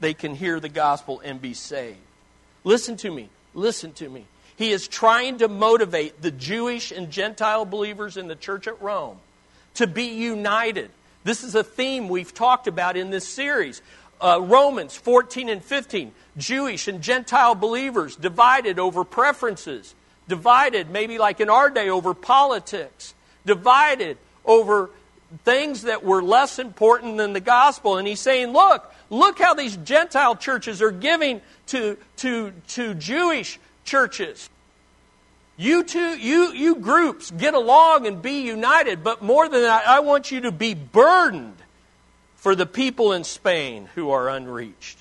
They 0.00 0.12
can 0.12 0.34
hear 0.34 0.60
the 0.60 0.68
gospel 0.68 1.20
and 1.24 1.40
be 1.40 1.54
saved. 1.54 1.98
Listen 2.64 2.96
to 2.98 3.10
me. 3.10 3.28
Listen 3.54 3.92
to 3.92 4.08
me. 4.08 4.24
He 4.56 4.70
is 4.70 4.88
trying 4.88 5.38
to 5.38 5.48
motivate 5.48 6.22
the 6.22 6.30
Jewish 6.30 6.90
and 6.90 7.10
Gentile 7.10 7.64
believers 7.64 8.16
in 8.16 8.28
the 8.28 8.36
church 8.36 8.66
at 8.66 8.80
Rome 8.80 9.18
to 9.74 9.86
be 9.86 10.04
united. 10.04 10.90
This 11.24 11.42
is 11.42 11.54
a 11.54 11.64
theme 11.64 12.08
we've 12.08 12.32
talked 12.32 12.66
about 12.66 12.96
in 12.96 13.10
this 13.10 13.26
series. 13.26 13.82
Uh, 14.20 14.40
Romans 14.40 14.96
14 14.96 15.48
and 15.48 15.62
15. 15.62 16.12
Jewish 16.36 16.88
and 16.88 17.02
Gentile 17.02 17.54
believers 17.54 18.16
divided 18.16 18.78
over 18.78 19.04
preferences, 19.04 19.94
divided, 20.28 20.90
maybe 20.90 21.18
like 21.18 21.40
in 21.40 21.50
our 21.50 21.70
day, 21.70 21.88
over 21.88 22.14
politics, 22.14 23.14
divided 23.44 24.16
over 24.44 24.90
things 25.44 25.82
that 25.82 26.04
were 26.04 26.22
less 26.22 26.58
important 26.58 27.16
than 27.16 27.32
the 27.32 27.40
gospel. 27.40 27.98
And 27.98 28.06
he's 28.06 28.20
saying, 28.20 28.52
look, 28.52 28.93
look 29.10 29.38
how 29.38 29.54
these 29.54 29.76
Gentile 29.76 30.36
churches 30.36 30.82
are 30.82 30.90
giving 30.90 31.40
to, 31.68 31.96
to, 32.18 32.52
to 32.68 32.94
Jewish 32.94 33.58
churches. 33.84 34.48
You 35.56 35.84
two, 35.84 36.18
you, 36.18 36.52
you 36.52 36.76
groups 36.76 37.30
get 37.30 37.54
along 37.54 38.06
and 38.06 38.20
be 38.20 38.42
united, 38.42 39.04
but 39.04 39.22
more 39.22 39.48
than 39.48 39.62
that, 39.62 39.86
I 39.86 40.00
want 40.00 40.30
you 40.30 40.42
to 40.42 40.52
be 40.52 40.74
burdened 40.74 41.56
for 42.36 42.54
the 42.54 42.66
people 42.66 43.12
in 43.12 43.24
Spain 43.24 43.88
who 43.94 44.10
are 44.10 44.28
unreached. 44.28 44.98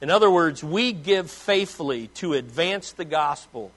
In 0.00 0.10
other 0.10 0.30
words, 0.30 0.62
we 0.62 0.92
give 0.92 1.30
faithfully 1.30 2.08
to 2.14 2.34
advance 2.34 2.92
the 2.92 3.04
gospel 3.04 3.70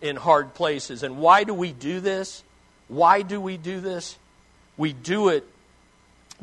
in 0.00 0.16
hard 0.16 0.54
places. 0.54 1.02
And 1.02 1.18
why 1.18 1.44
do 1.44 1.52
we 1.52 1.72
do 1.72 2.00
this? 2.00 2.44
Why 2.88 3.22
do 3.22 3.40
we 3.40 3.56
do 3.56 3.80
this? 3.80 4.16
We 4.76 4.92
do 4.92 5.28
it 5.28 5.46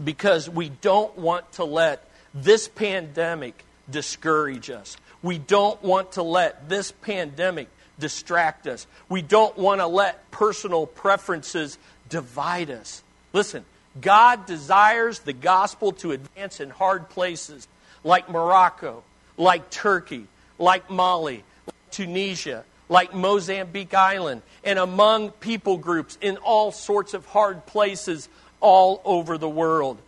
because 0.02 0.50
we 0.50 0.70
don't 0.70 1.18
want 1.18 1.52
to 1.54 1.64
let 1.64 2.08
this 2.34 2.68
pandemic 2.68 3.64
discourage 3.90 4.70
us. 4.70 4.98
We 5.22 5.38
don't 5.38 5.82
want 5.84 6.14
to 6.14 6.24
let 6.24 6.70
this 6.70 6.92
pandemic 6.92 7.70
distract 8.00 8.68
us. 8.68 8.88
We 9.10 9.22
don't 9.22 9.58
want 9.58 9.82
to 9.82 9.88
let 9.88 10.32
personal 10.32 10.86
preferences 10.88 11.78
divide 12.10 12.72
us. 12.72 13.04
Listen, 13.34 13.66
God 14.00 14.46
desires 14.46 15.20
the 15.20 15.34
gospel 15.34 15.92
to 15.94 16.12
advance 16.12 16.60
in 16.60 16.70
hard 16.70 17.10
places 17.10 17.68
like 18.04 18.30
Morocco, 18.30 19.04
like 19.38 19.70
Turkey, 19.70 20.28
like 20.58 20.90
Mali, 20.90 21.44
like 21.68 21.92
Tunisia, 21.92 22.64
like 22.90 23.14
Mozambique 23.14 23.94
Island, 23.94 24.42
and 24.64 24.80
among 24.80 25.32
people 25.32 25.78
groups 25.78 26.18
in 26.22 26.38
all 26.38 26.72
sorts 26.72 27.14
of 27.14 27.26
hard 27.28 27.66
places 27.66 28.30
all 28.64 29.02
over 29.04 29.38
the 29.38 29.50
world. 29.50 30.00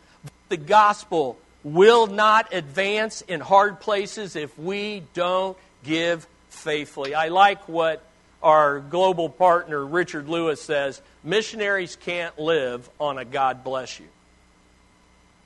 The 0.50 0.58
gospel 0.58 1.38
will 1.64 2.08
not 2.08 2.54
advance 2.54 3.22
in 3.22 3.42
hard 3.42 3.80
places 3.80 4.36
if 4.36 4.58
we 4.58 5.04
don't 5.14 5.58
give 5.84 6.26
faithfully. 6.50 7.14
I 7.14 7.28
like 7.28 7.68
what 7.68 8.02
our 8.42 8.80
global 8.80 9.28
partner 9.28 9.84
Richard 9.84 10.30
Lewis 10.30 10.62
says 10.62 11.02
missionaries 11.24 11.96
can't 11.96 12.38
live 12.40 12.90
on 13.00 13.18
a 13.18 13.26
God 13.26 13.64
bless 13.64 14.00
you. 14.00 14.06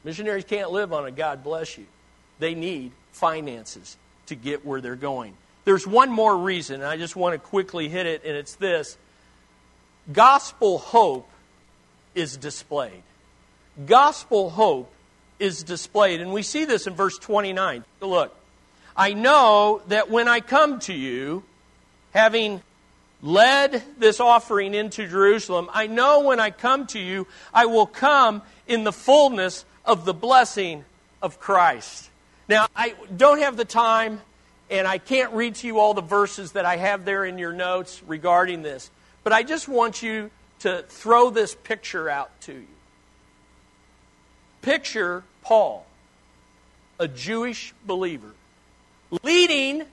Missionaries 0.03 0.45
can't 0.45 0.71
live 0.71 0.93
on 0.93 1.05
a 1.05 1.11
God 1.11 1.43
bless 1.43 1.77
you. 1.77 1.85
They 2.37 2.53
need 2.53 2.91
finances 3.11 3.97
to 4.27 4.35
get 4.35 4.65
where 4.65 4.81
they're 4.81 4.95
going. 4.95 5.33
There's 5.65 5.87
one 5.87 6.11
more 6.11 6.37
reason, 6.37 6.75
and 6.75 6.85
I 6.85 6.97
just 6.97 7.15
want 7.15 7.33
to 7.33 7.39
quickly 7.39 7.89
hit 7.89 8.05
it, 8.05 8.23
and 8.23 8.35
it's 8.35 8.55
this 8.55 8.97
gospel 10.11 10.77
hope 10.77 11.29
is 12.15 12.37
displayed. 12.37 13.03
Gospel 13.85 14.49
hope 14.49 14.91
is 15.39 15.63
displayed. 15.63 16.21
And 16.21 16.33
we 16.33 16.43
see 16.43 16.65
this 16.65 16.87
in 16.87 16.93
verse 16.93 17.17
29. 17.17 17.83
Look, 18.01 18.35
I 18.95 19.13
know 19.13 19.81
that 19.87 20.09
when 20.09 20.27
I 20.27 20.41
come 20.41 20.79
to 20.81 20.93
you, 20.93 21.43
having 22.13 22.61
led 23.21 23.83
this 23.97 24.19
offering 24.19 24.73
into 24.73 25.07
Jerusalem, 25.07 25.69
I 25.73 25.87
know 25.87 26.21
when 26.21 26.39
I 26.39 26.51
come 26.51 26.87
to 26.87 26.99
you, 26.99 27.27
I 27.53 27.65
will 27.65 27.85
come 27.85 28.41
in 28.67 28.83
the 28.83 28.91
fullness 28.91 29.65
of 29.85 30.05
the 30.05 30.13
blessing 30.13 30.85
of 31.21 31.39
Christ. 31.39 32.09
Now, 32.47 32.67
I 32.75 32.95
don't 33.15 33.39
have 33.39 33.57
the 33.57 33.65
time, 33.65 34.21
and 34.69 34.87
I 34.87 34.97
can't 34.97 35.33
read 35.33 35.55
to 35.55 35.67
you 35.67 35.79
all 35.79 35.93
the 35.93 36.01
verses 36.01 36.53
that 36.53 36.65
I 36.65 36.77
have 36.77 37.05
there 37.05 37.25
in 37.25 37.37
your 37.37 37.53
notes 37.53 38.01
regarding 38.05 38.61
this, 38.61 38.89
but 39.23 39.33
I 39.33 39.43
just 39.43 39.67
want 39.67 40.01
you 40.01 40.31
to 40.59 40.83
throw 40.87 41.29
this 41.29 41.55
picture 41.55 42.09
out 42.09 42.41
to 42.41 42.53
you. 42.53 42.67
Picture 44.61 45.23
Paul, 45.41 45.85
a 46.99 47.07
Jewish 47.07 47.73
believer, 47.85 48.31
leading 49.23 49.83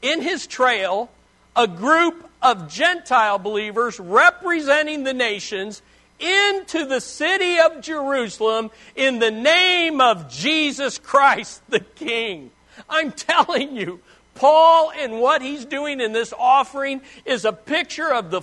in 0.00 0.22
his 0.22 0.46
trail 0.46 1.10
a 1.54 1.66
group 1.66 2.28
of 2.40 2.72
Gentile 2.72 3.38
believers 3.38 4.00
representing 4.00 5.04
the 5.04 5.14
nations 5.14 5.82
into 6.18 6.86
the 6.86 7.00
city 7.00 7.58
of 7.58 7.80
Jerusalem 7.80 8.70
in 8.94 9.18
the 9.18 9.30
name 9.30 10.00
of 10.00 10.30
Jesus 10.30 10.98
Christ 10.98 11.62
the 11.68 11.80
King. 11.80 12.50
I'm 12.88 13.12
telling 13.12 13.76
you, 13.76 14.00
Paul 14.34 14.92
and 14.96 15.20
what 15.20 15.42
he's 15.42 15.64
doing 15.64 16.00
in 16.00 16.12
this 16.12 16.32
offering 16.38 17.02
is 17.24 17.44
a 17.44 17.52
picture 17.52 18.12
of 18.12 18.30
the 18.30 18.40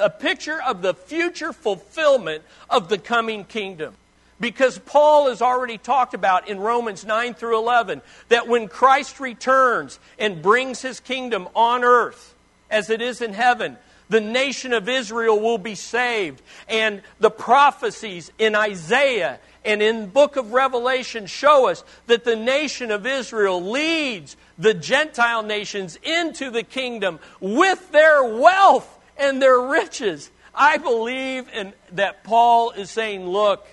a 0.00 0.10
picture 0.10 0.60
of 0.62 0.82
the 0.82 0.94
future 0.94 1.52
fulfillment 1.52 2.42
of 2.68 2.88
the 2.88 2.98
coming 2.98 3.44
kingdom. 3.44 3.94
Because 4.38 4.78
Paul 4.78 5.28
has 5.28 5.40
already 5.40 5.78
talked 5.78 6.12
about 6.12 6.48
in 6.48 6.60
Romans 6.60 7.06
9 7.06 7.32
through 7.34 7.58
11 7.58 8.02
that 8.28 8.46
when 8.46 8.68
Christ 8.68 9.18
returns 9.18 9.98
and 10.18 10.42
brings 10.42 10.82
his 10.82 11.00
kingdom 11.00 11.48
on 11.54 11.84
earth 11.84 12.34
as 12.70 12.90
it 12.90 13.00
is 13.00 13.22
in 13.22 13.32
heaven, 13.32 13.78
the 14.10 14.20
nation 14.20 14.74
of 14.74 14.88
Israel 14.88 15.40
will 15.40 15.58
be 15.58 15.74
saved. 15.74 16.42
And 16.68 17.02
the 17.18 17.30
prophecies 17.30 18.30
in 18.38 18.54
Isaiah 18.54 19.40
and 19.66 19.82
in 19.82 20.06
book 20.06 20.36
of 20.36 20.52
Revelation 20.52 21.26
show 21.26 21.68
us 21.68 21.82
that 22.06 22.24
the 22.24 22.36
nation 22.36 22.90
of 22.92 23.04
Israel 23.04 23.60
leads 23.60 24.36
the 24.56 24.72
Gentile 24.72 25.42
nations 25.42 25.98
into 26.02 26.50
the 26.50 26.62
kingdom 26.62 27.18
with 27.40 27.90
their 27.90 28.24
wealth 28.24 28.88
and 29.18 29.42
their 29.42 29.60
riches. 29.60 30.30
I 30.54 30.78
believe 30.78 31.48
in, 31.52 31.74
that 31.92 32.22
Paul 32.24 32.70
is 32.70 32.90
saying, 32.90 33.26
look, 33.26 33.66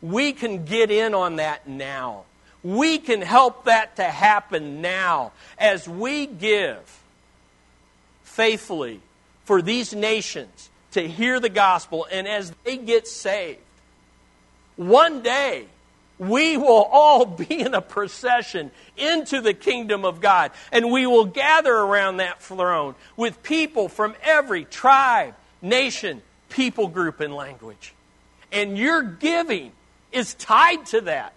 we 0.00 0.32
can 0.32 0.64
get 0.64 0.90
in 0.90 1.14
on 1.14 1.36
that 1.36 1.68
now. 1.68 2.24
We 2.62 2.98
can 2.98 3.20
help 3.20 3.64
that 3.64 3.96
to 3.96 4.04
happen 4.04 4.80
now 4.80 5.32
as 5.58 5.88
we 5.88 6.26
give 6.26 7.00
faithfully 8.22 9.00
for 9.44 9.60
these 9.60 9.94
nations 9.94 10.70
to 10.92 11.06
hear 11.06 11.40
the 11.40 11.48
gospel 11.48 12.06
and 12.10 12.28
as 12.28 12.52
they 12.64 12.76
get 12.76 13.08
saved. 13.08 13.58
One 14.76 15.22
day, 15.22 15.66
we 16.18 16.56
will 16.56 16.88
all 16.90 17.26
be 17.26 17.60
in 17.60 17.74
a 17.74 17.80
procession 17.80 18.70
into 18.96 19.40
the 19.40 19.54
kingdom 19.54 20.04
of 20.04 20.20
God, 20.20 20.52
and 20.72 20.90
we 20.90 21.06
will 21.06 21.26
gather 21.26 21.74
around 21.74 22.18
that 22.18 22.42
throne 22.42 22.94
with 23.16 23.42
people 23.42 23.88
from 23.88 24.14
every 24.22 24.64
tribe, 24.64 25.34
nation, 25.62 26.22
people 26.48 26.88
group, 26.88 27.20
and 27.20 27.34
language. 27.34 27.94
And 28.52 28.78
your 28.78 29.02
giving 29.02 29.72
is 30.12 30.34
tied 30.34 30.86
to 30.86 31.02
that. 31.02 31.32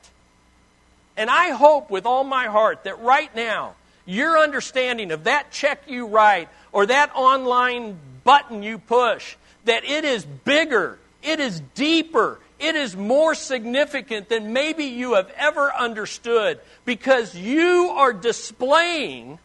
And 1.15 1.31
I 1.31 1.49
hope 1.49 1.89
with 1.89 2.05
all 2.05 2.23
my 2.23 2.45
heart 2.45 2.83
that 2.83 2.99
right 2.99 3.35
now, 3.35 3.73
your 4.05 4.37
understanding 4.37 5.11
of 5.11 5.23
that 5.23 5.51
check 5.51 5.81
you 5.87 6.05
write 6.05 6.47
or 6.71 6.85
that 6.85 7.11
online 7.15 7.97
button 8.23 8.61
you 8.61 8.77
push, 8.77 9.35
that 9.65 9.83
it 9.83 10.05
is 10.05 10.23
bigger, 10.23 10.99
it 11.23 11.39
is 11.39 11.59
deeper, 11.73 12.39
it 12.59 12.75
is 12.75 12.95
more 12.95 13.35
significant 13.35 14.29
than 14.29 14.53
maybe 14.53 14.85
you 14.85 15.13
have 15.13 15.31
ever 15.37 15.71
understood 15.73 16.59
because 16.85 17.35
you 17.35 17.91
are 17.95 18.13
displaying 18.13 19.39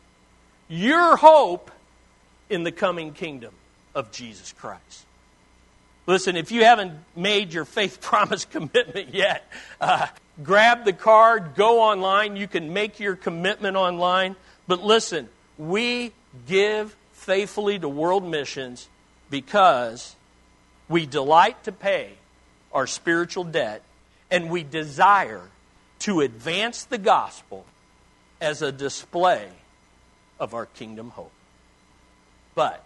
your 0.69 1.17
hope 1.17 1.71
in 2.49 2.65
the 2.65 2.73
coming 2.73 3.13
kingdom 3.13 3.53
of 3.95 4.11
Jesus 4.13 4.53
Christ. 4.53 5.07
Listen, 6.07 6.37
if 6.37 6.51
you 6.51 6.65
haven't 6.65 6.93
made 7.15 7.53
your 7.53 7.65
faith 7.65 8.01
promise 8.01 8.45
commitment 8.45 9.15
yet, 9.15 9.51
uh, 9.81 10.07
grab 10.43 10.85
the 10.85 10.93
card, 10.93 11.55
go 11.55 11.81
online. 11.81 12.37
You 12.37 12.49
can 12.49 12.73
make 12.73 12.99
your 12.99 13.15
commitment 13.15 13.77
online. 13.77 14.37
But 14.67 14.83
listen, 14.83 15.29
we 15.59 16.13
give 16.47 16.97
faithfully 17.13 17.79
to 17.79 17.89
world 17.89 18.25
missions 18.25 18.89
because 19.31 20.17
we 20.89 21.07
delight 21.07 21.63
to 21.65 21.73
pay 21.73 22.15
our 22.73 22.87
spiritual 22.87 23.45
debt, 23.45 23.83
and 24.31 24.51
we 24.51 24.63
desire 24.63 25.43
to 26.01 26.21
advance 26.21 26.85
the 26.85 26.99
gospel 26.99 27.65
as 28.41 28.63
a 28.63 28.73
display 28.73 29.49
of 30.41 30.55
our 30.55 30.67
kingdom 30.67 31.11
hope. 31.11 31.33
But 32.55 32.85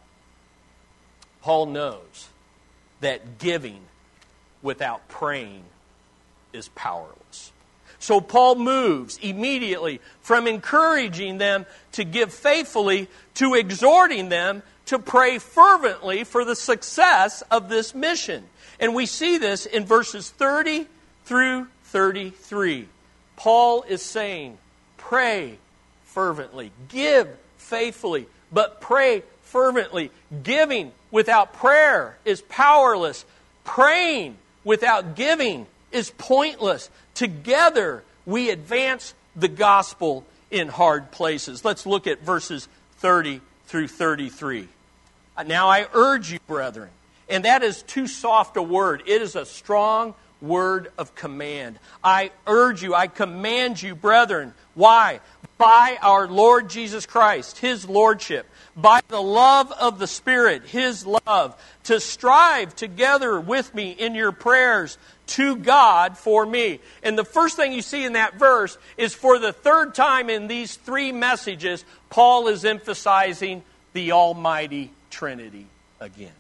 Paul 1.43 1.67
knows 1.67 2.29
that 3.01 3.39
giving 3.39 3.81
without 4.63 5.09
praying 5.09 5.65
is 6.53 6.69
powerless. 6.69 7.53
So 7.99 8.21
Paul 8.21 8.57
moves 8.57 9.19
immediately 9.19 10.01
from 10.21 10.47
encouraging 10.47 11.39
them 11.39 11.67
to 11.93 12.05
give 12.05 12.33
faithfully 12.33 13.09
to 13.35 13.55
exhorting 13.55 14.29
them 14.29 14.63
to 14.87 14.99
pray 14.99 15.39
fervently 15.39 16.25
for 16.25 16.45
the 16.45 16.57
success 16.57 17.43
of 17.51 17.69
this 17.69 17.95
mission. 17.95 18.45
And 18.79 18.95
we 18.95 19.07
see 19.07 19.39
this 19.39 19.67
in 19.67 19.85
verses 19.85 20.31
30 20.31 20.87
through 21.25 21.67
33. 21.85 22.89
Paul 23.37 23.83
is 23.83 24.03
saying, 24.03 24.59
pray 24.97 25.59
fervently, 26.05 26.73
give 26.89 27.29
faithfully, 27.59 28.27
but 28.53 28.81
pray 28.81 29.23
fervently. 29.43 30.11
Giving 30.43 30.93
without 31.11 31.55
prayer 31.55 32.17
is 32.25 32.43
powerless. 32.43 33.25
Praying 33.65 34.37
without 34.65 35.17
giving 35.17 35.67
is 35.93 36.11
pointless. 36.11 36.91
Together, 37.15 38.03
we 38.25 38.51
advance 38.51 39.15
the 39.35 39.49
gospel 39.49 40.25
in 40.51 40.69
hard 40.69 41.11
places. 41.11 41.65
Let's 41.65 41.87
look 41.87 42.07
at 42.07 42.21
verses 42.21 42.69
30 42.99 43.41
through 43.67 43.89
33. 43.89 44.69
Now 45.47 45.69
I 45.69 45.87
urge 45.93 46.33
you, 46.33 46.39
brethren, 46.47 46.91
and 47.29 47.45
that 47.45 47.63
is 47.63 47.83
too 47.83 48.07
soft 48.07 48.57
a 48.57 48.63
word. 48.63 49.03
It 49.07 49.23
is 49.23 49.37
a 49.37 49.45
strong 49.47 50.15
word 50.41 50.93
of 50.99 51.15
command. 51.15 51.79
I 52.05 52.31
urge 52.47 52.83
you, 52.83 52.95
I 52.95 53.07
command 53.07 53.83
you, 53.83 53.95
brethren. 53.95 54.55
Why? 54.75 55.21
By 55.59 55.99
our 56.03 56.29
Lord 56.29 56.69
Jesus 56.69 57.07
Christ, 57.07 57.59
His 57.59 57.89
Lordship, 57.89 58.47
by 58.77 59.01
the 59.09 59.23
love 59.23 59.73
of 59.73 59.99
the 59.99 60.07
Spirit, 60.07 60.65
His 60.67 61.07
love, 61.07 61.61
to 61.85 61.99
strive 61.99 62.77
together 62.77 63.41
with 63.41 63.75
me 63.75 63.91
in 63.91 64.15
your 64.15 64.33
prayers 64.33 64.99
to 65.29 65.57
God 65.57 66.19
for 66.19 66.45
me. 66.45 66.81
And 67.03 67.19
the 67.19 67.25
first 67.25 67.57
thing 67.57 67.73
you 67.73 67.83
see 67.83 68.05
in 68.05 68.13
that 68.13 68.35
verse 68.35 68.77
is 68.97 69.15
for 69.15 69.39
the 69.39 69.53
third 69.53 69.95
time 69.95 70.29
in 70.29 70.47
these 70.47 70.77
three 70.77 71.11
messages, 71.11 71.85
Paul 72.11 72.49
is 72.49 72.65
emphasizing 72.65 73.63
the 73.95 74.13
Almighty 74.13 74.91
Trinity 75.11 75.67
again. 76.01 76.33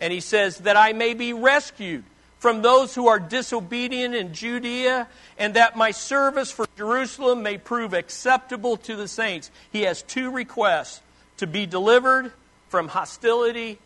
And 0.00 0.12
he 0.12 0.20
says, 0.20 0.58
That 0.58 0.76
I 0.76 0.92
may 0.92 1.14
be 1.14 1.32
rescued 1.32 2.04
from 2.38 2.62
those 2.62 2.94
who 2.94 3.08
are 3.08 3.18
disobedient 3.18 4.14
in 4.14 4.32
Judea, 4.32 5.08
and 5.38 5.54
that 5.54 5.76
my 5.76 5.90
service 5.90 6.50
for 6.50 6.66
Jerusalem 6.76 7.42
may 7.42 7.58
prove 7.58 7.92
acceptable 7.92 8.76
to 8.78 8.96
the 8.96 9.08
saints. 9.08 9.50
He 9.72 9.82
has 9.82 10.02
two 10.02 10.30
requests 10.30 11.00
to 11.38 11.46
be 11.46 11.66
delivered 11.66 12.32
from 12.68 12.88
hostility 12.88 13.78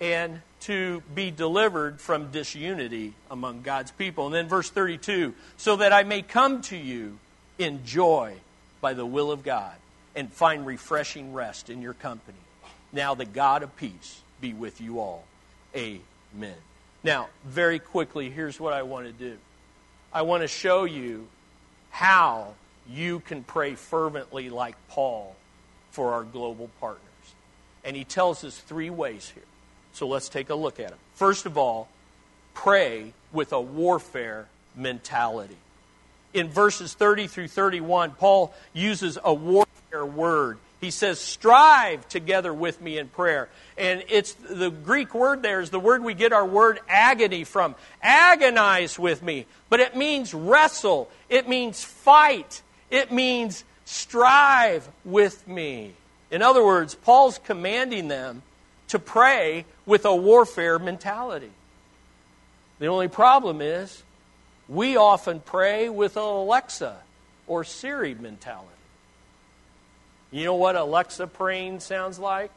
and 0.00 0.40
to 0.60 1.02
be 1.14 1.30
delivered 1.30 2.00
from 2.00 2.30
disunity 2.30 3.14
among 3.30 3.62
God's 3.62 3.90
people. 3.92 4.26
And 4.26 4.34
then 4.34 4.48
verse 4.48 4.70
32 4.70 5.34
so 5.56 5.76
that 5.76 5.92
I 5.92 6.02
may 6.02 6.22
come 6.22 6.62
to 6.62 6.76
you 6.76 7.18
in 7.58 7.84
joy 7.84 8.34
by 8.80 8.94
the 8.94 9.06
will 9.06 9.30
of 9.30 9.42
God 9.42 9.74
and 10.14 10.32
find 10.32 10.66
refreshing 10.66 11.32
rest 11.32 11.70
in 11.70 11.82
your 11.82 11.94
company. 11.94 12.38
Now 12.92 13.14
the 13.14 13.24
God 13.24 13.62
of 13.62 13.76
peace 13.76 14.22
be 14.40 14.52
with 14.52 14.80
you 14.80 15.00
all. 15.00 15.24
Amen. 15.74 16.54
Now, 17.04 17.28
very 17.44 17.78
quickly, 17.78 18.30
here's 18.30 18.58
what 18.58 18.72
I 18.72 18.82
want 18.82 19.06
to 19.06 19.12
do 19.12 19.36
I 20.12 20.22
want 20.22 20.42
to 20.42 20.48
show 20.48 20.84
you 20.84 21.28
how 21.90 22.54
you 22.88 23.20
can 23.20 23.42
pray 23.42 23.74
fervently 23.74 24.50
like 24.50 24.74
Paul 24.88 25.36
for 25.90 26.12
our 26.12 26.24
global 26.24 26.70
partners. 26.80 27.02
And 27.84 27.96
he 27.96 28.04
tells 28.04 28.44
us 28.44 28.58
three 28.58 28.90
ways 28.90 29.30
here. 29.34 29.44
So 29.92 30.06
let's 30.06 30.28
take 30.28 30.50
a 30.50 30.54
look 30.54 30.80
at 30.80 30.90
them. 30.90 30.98
First 31.14 31.46
of 31.46 31.58
all, 31.58 31.88
pray 32.54 33.12
with 33.32 33.52
a 33.52 33.60
warfare 33.60 34.48
mentality. 34.76 35.56
In 36.34 36.48
verses 36.48 36.94
30 36.94 37.26
through 37.26 37.48
31, 37.48 38.12
Paul 38.12 38.54
uses 38.72 39.18
a 39.22 39.32
warfare 39.32 40.06
word 40.06 40.58
he 40.80 40.90
says, 40.90 41.18
strive 41.18 42.08
together 42.08 42.54
with 42.54 42.80
me 42.80 42.98
in 42.98 43.08
prayer. 43.08 43.48
And 43.76 44.04
it's 44.08 44.32
the 44.34 44.70
Greek 44.70 45.14
word 45.14 45.42
there 45.42 45.60
is 45.60 45.70
the 45.70 45.80
word 45.80 46.04
we 46.04 46.14
get 46.14 46.32
our 46.32 46.46
word 46.46 46.78
agony 46.88 47.44
from. 47.44 47.74
Agonize 48.00 48.98
with 48.98 49.22
me. 49.22 49.46
But 49.68 49.80
it 49.80 49.96
means 49.96 50.32
wrestle, 50.32 51.10
it 51.28 51.48
means 51.48 51.82
fight, 51.82 52.62
it 52.90 53.10
means 53.10 53.64
strive 53.84 54.88
with 55.04 55.46
me. 55.48 55.94
In 56.30 56.42
other 56.42 56.64
words, 56.64 56.94
Paul's 56.94 57.38
commanding 57.38 58.08
them 58.08 58.42
to 58.88 58.98
pray 58.98 59.64
with 59.84 60.04
a 60.04 60.14
warfare 60.14 60.78
mentality. 60.78 61.50
The 62.78 62.86
only 62.86 63.08
problem 63.08 63.60
is 63.60 64.02
we 64.68 64.96
often 64.96 65.40
pray 65.40 65.88
with 65.88 66.16
an 66.16 66.22
Alexa 66.22 66.96
or 67.46 67.64
Siri 67.64 68.14
mentality. 68.14 68.77
You 70.30 70.44
know 70.44 70.54
what 70.54 70.76
Alexa 70.76 71.26
praying 71.26 71.80
sounds 71.80 72.18
like? 72.18 72.50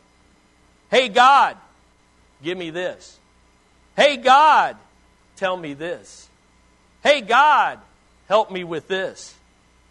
Hey, 0.89 1.07
God, 1.07 1.57
give 2.43 2.57
me 2.57 2.69
this. 2.69 3.17
Hey, 3.95 4.17
God, 4.17 4.75
tell 5.37 5.55
me 5.55 5.73
this. 5.73 6.27
Hey, 7.03 7.21
God, 7.21 7.79
help 8.27 8.51
me 8.51 8.63
with 8.63 8.87
this. 8.87 9.33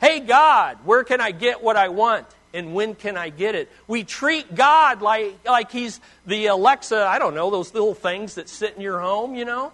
Hey, 0.01 0.21
God, 0.21 0.79
where 0.85 1.05
can 1.05 1.21
I 1.21 1.31
get 1.31 1.63
what 1.63 1.77
I 1.77 1.89
want? 1.89 2.27
And 2.53 2.75
when 2.75 2.95
can 2.95 3.17
I 3.17 3.29
get 3.29 3.55
it? 3.55 3.71
We 3.87 4.05
treat 4.05 4.55
God 4.55 5.03
like, 5.03 5.39
like 5.47 5.71
He's 5.71 6.01
the 6.27 6.47
Alexa, 6.47 7.07
I 7.07 7.19
don't 7.19 7.35
know, 7.35 7.51
those 7.51 7.73
little 7.73 7.95
things 7.95 8.35
that 8.35 8.49
sit 8.49 8.75
in 8.77 8.83
your 8.83 9.01
home, 9.01 9.35
you 9.35 9.45
know? 9.45 9.73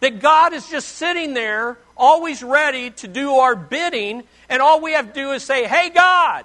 That 0.00 0.20
God 0.20 0.52
is 0.52 0.68
just 0.68 0.88
sitting 0.88 1.34
there, 1.34 1.78
always 1.96 2.42
ready 2.42 2.90
to 2.90 3.08
do 3.08 3.34
our 3.36 3.54
bidding, 3.54 4.24
and 4.48 4.62
all 4.62 4.80
we 4.80 4.92
have 4.92 5.08
to 5.08 5.12
do 5.12 5.32
is 5.32 5.42
say, 5.42 5.66
Hey, 5.66 5.90
God. 5.90 6.44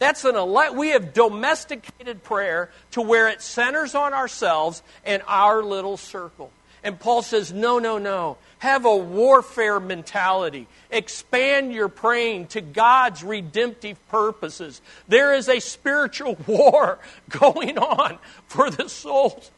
That's 0.00 0.24
an 0.24 0.34
ele- 0.34 0.74
we 0.74 0.88
have 0.88 1.12
domesticated 1.12 2.24
prayer 2.24 2.70
to 2.92 3.02
where 3.02 3.28
it 3.28 3.42
centers 3.42 3.94
on 3.94 4.14
ourselves 4.14 4.82
and 5.04 5.22
our 5.28 5.62
little 5.62 5.98
circle. 5.98 6.50
And 6.82 6.98
Paul 6.98 7.20
says, 7.20 7.52
no, 7.52 7.78
no, 7.78 7.98
no. 7.98 8.38
Have 8.60 8.86
a 8.86 8.96
warfare 8.96 9.78
mentality. 9.78 10.66
Expand 10.90 11.74
your 11.74 11.88
praying 11.88 12.46
to 12.48 12.62
God's 12.62 13.22
redemptive 13.22 13.98
purposes. 14.08 14.80
There 15.06 15.34
is 15.34 15.50
a 15.50 15.60
spiritual 15.60 16.38
war 16.46 16.98
going 17.28 17.76
on 17.76 18.18
for 18.46 18.70
the 18.70 18.88
souls. 18.88 19.50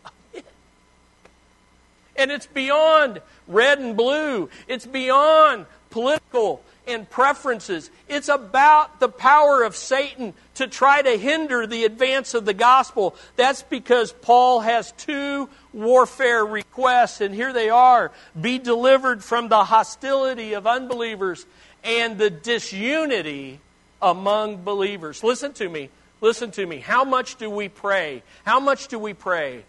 And 2.16 2.32
it's 2.32 2.46
beyond 2.46 3.22
red 3.46 3.78
and 3.78 3.96
blue, 3.96 4.50
it's 4.66 4.86
beyond 4.86 5.66
political 5.90 6.62
and 6.86 7.08
preferences. 7.08 7.90
It's 8.08 8.28
about 8.28 9.00
the 9.00 9.08
power 9.08 9.62
of 9.62 9.76
Satan 9.76 10.34
to 10.54 10.66
try 10.66 11.02
to 11.02 11.16
hinder 11.16 11.66
the 11.66 11.84
advance 11.84 12.34
of 12.34 12.44
the 12.44 12.54
gospel. 12.54 13.14
That's 13.36 13.62
because 13.62 14.12
Paul 14.12 14.60
has 14.60 14.92
two 14.92 15.48
warfare 15.72 16.44
requests, 16.44 17.20
and 17.20 17.34
here 17.34 17.52
they 17.52 17.70
are 17.70 18.10
be 18.38 18.58
delivered 18.58 19.22
from 19.22 19.48
the 19.48 19.64
hostility 19.64 20.54
of 20.54 20.66
unbelievers 20.66 21.46
and 21.84 22.18
the 22.18 22.30
disunity 22.30 23.60
among 24.00 24.62
believers. 24.62 25.22
Listen 25.22 25.52
to 25.54 25.68
me. 25.68 25.90
Listen 26.20 26.50
to 26.52 26.66
me. 26.66 26.78
How 26.78 27.04
much 27.04 27.36
do 27.36 27.50
we 27.50 27.68
pray? 27.68 28.22
How 28.44 28.60
much 28.60 28.88
do 28.88 28.98
we 28.98 29.12
pray 29.12 29.64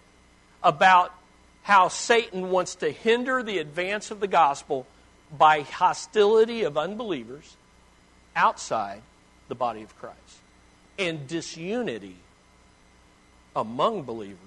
about 0.62 1.14
how 1.64 1.88
Satan 1.88 2.52
wants 2.52 2.76
to 2.76 2.92
hinder 2.92 3.42
the 3.42 3.58
advance 3.58 4.12
of 4.12 4.20
the 4.20 4.28
gospel 4.28 4.86
by 5.38 5.62
hostility 5.62 6.64
of 6.64 6.78
unbelievers 6.78 7.58
outside 8.36 9.02
the 9.48 9.56
body 9.56 9.82
of 9.82 9.98
Christ 10.00 10.18
and 10.98 11.28
disunity 11.28 12.16
among 13.56 14.04
believers 14.04 14.38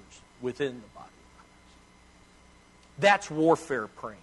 within 0.41 0.81
the 0.81 0.89
body 0.95 1.07
of 1.07 1.39
Christ. 1.39 1.51
That's 2.99 3.31
warfare 3.31 3.87
praying. 3.87 4.19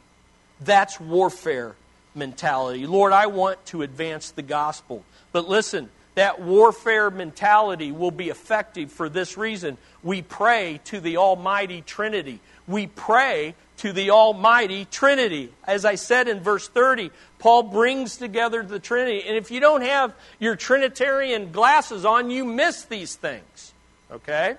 That's 0.62 0.99
warfare 0.99 1.76
mentality. 2.15 2.86
Lord, 2.86 3.13
I 3.13 3.28
want 3.28 3.65
to 3.67 3.82
advance 3.82 4.32
the 4.32 4.41
gospel. 4.41 5.04
But 5.32 5.49
listen, 5.49 5.89
that 6.15 6.41
warfare 6.41 7.10
mentality 7.10 7.91
will 7.91 8.12
be 8.12 8.30
effective 8.30 8.91
for 8.91 9.10
this 9.10 9.38
reason. 9.38 9.78
We 10.04 10.21
pray 10.21 10.80
to 10.86 10.99
the 10.99 11.17
Almighty 11.17 11.82
Trinity. 11.82 12.39
We 12.67 12.88
pray 12.88 13.56
to 13.84 13.91
the 13.91 14.12
Almighty 14.12 14.86
Trinity. 14.86 15.52
As 15.67 15.84
I 15.84 15.96
said 15.96 16.30
in 16.30 16.39
verse 16.39 16.69
30, 16.69 17.12
Paul 17.38 17.63
brings 17.63 18.15
together 18.15 18.63
the 18.63 18.80
Trinity. 18.80 19.28
And 19.28 19.36
if 19.36 19.52
you 19.52 19.60
don't 19.60 19.82
have 19.82 20.13
your 20.39 20.56
Trinitarian 20.56 21.52
glasses 21.52 22.06
on, 22.06 22.32
you 22.32 22.46
miss 22.46 22.84
these 22.86 23.17
things. 23.17 23.74
Okay? 24.10 24.56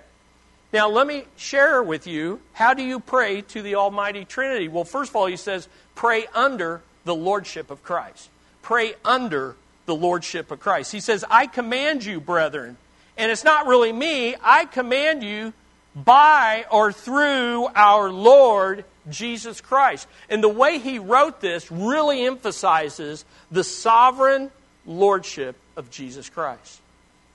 Now, 0.71 0.89
let 0.89 1.07
me 1.07 1.23
share 1.37 1.81
with 1.81 2.05
you 2.05 2.39
how 2.53 2.75
do 2.75 2.83
you 2.83 2.99
pray 2.99 3.41
to 3.41 3.63
the 3.63 3.73
Almighty 3.73 4.25
Trinity? 4.25 4.67
Well, 4.67 4.83
first 4.83 5.09
of 5.09 5.15
all, 5.15 5.25
he 5.25 5.37
says, 5.37 5.67
pray 5.95 6.27
under 6.35 6.83
the 7.03 7.15
Lordship 7.15 7.71
of 7.71 7.81
Christ. 7.81 8.29
Pray 8.61 8.93
under 9.03 9.55
the 9.87 9.95
Lordship 9.95 10.51
of 10.51 10.59
Christ. 10.59 10.91
He 10.91 10.99
says, 10.99 11.25
I 11.31 11.47
command 11.47 12.05
you, 12.05 12.19
brethren. 12.19 12.77
And 13.17 13.31
it's 13.31 13.43
not 13.43 13.65
really 13.65 13.91
me, 13.91 14.35
I 14.43 14.65
command 14.65 15.23
you 15.23 15.51
by 15.95 16.65
or 16.69 16.91
through 16.91 17.67
our 17.73 18.09
Lord 18.11 18.83
Jesus 19.09 19.61
Christ. 19.61 20.07
And 20.29 20.43
the 20.43 20.49
way 20.49 20.79
he 20.79 20.99
wrote 20.99 21.39
this 21.39 21.71
really 21.71 22.25
emphasizes 22.25 23.23
the 23.51 23.63
sovereign 23.63 24.51
lordship 24.85 25.55
of 25.77 25.89
Jesus 25.89 26.29
Christ. 26.29 26.81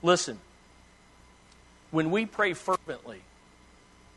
Listen, 0.03 0.39
when 1.89 2.11
we 2.11 2.25
pray 2.25 2.53
fervently 2.53 3.21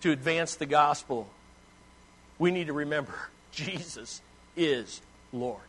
to 0.03 0.13
advance 0.13 0.57
the 0.57 0.67
gospel, 0.67 1.29
we 2.39 2.51
need 2.51 2.67
to 2.67 2.73
remember 2.73 3.15
Jesus 3.53 4.21
is 4.57 5.01
Lord. 5.33 5.61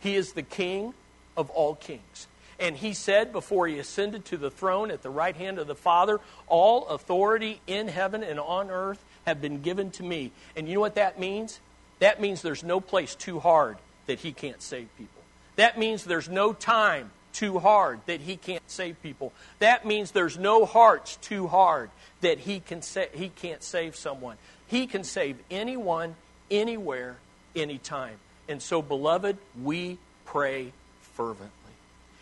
He 0.00 0.14
is 0.14 0.32
the 0.32 0.42
King 0.42 0.94
of 1.36 1.50
all 1.50 1.74
kings. 1.74 2.26
And 2.58 2.76
he 2.76 2.94
said 2.94 3.32
before 3.32 3.66
he 3.66 3.78
ascended 3.78 4.24
to 4.26 4.36
the 4.36 4.50
throne 4.50 4.90
at 4.90 5.02
the 5.02 5.10
right 5.10 5.36
hand 5.36 5.58
of 5.58 5.66
the 5.66 5.74
Father, 5.74 6.20
All 6.46 6.86
authority 6.88 7.60
in 7.66 7.88
heaven 7.88 8.22
and 8.22 8.40
on 8.40 8.70
earth 8.70 9.02
have 9.26 9.40
been 9.40 9.60
given 9.60 9.90
to 9.92 10.02
me. 10.02 10.32
And 10.56 10.68
you 10.68 10.74
know 10.74 10.80
what 10.80 10.94
that 10.94 11.18
means? 11.18 11.60
That 11.98 12.20
means 12.20 12.42
there's 12.42 12.64
no 12.64 12.80
place 12.80 13.14
too 13.14 13.40
hard 13.40 13.76
that 14.06 14.20
he 14.20 14.32
can't 14.32 14.62
save 14.62 14.88
people. 14.96 15.22
That 15.56 15.78
means 15.78 16.04
there's 16.04 16.28
no 16.28 16.52
time 16.52 17.10
too 17.32 17.58
hard 17.58 18.00
that 18.06 18.20
he 18.20 18.36
can't 18.36 18.62
save 18.66 19.02
people. 19.02 19.32
That 19.58 19.84
means 19.84 20.12
there's 20.12 20.38
no 20.38 20.64
hearts 20.64 21.16
too 21.16 21.48
hard 21.48 21.90
that 22.22 22.38
he, 22.38 22.60
can 22.60 22.80
sa- 22.82 23.12
he 23.12 23.28
can't 23.28 23.62
save 23.62 23.96
someone. 23.96 24.36
He 24.68 24.86
can 24.86 25.04
save 25.04 25.36
anyone, 25.50 26.16
anywhere, 26.50 27.16
anytime. 27.54 28.16
And 28.48 28.62
so, 28.62 28.80
beloved, 28.80 29.36
we 29.62 29.98
pray 30.24 30.72
fervently. 31.14 31.50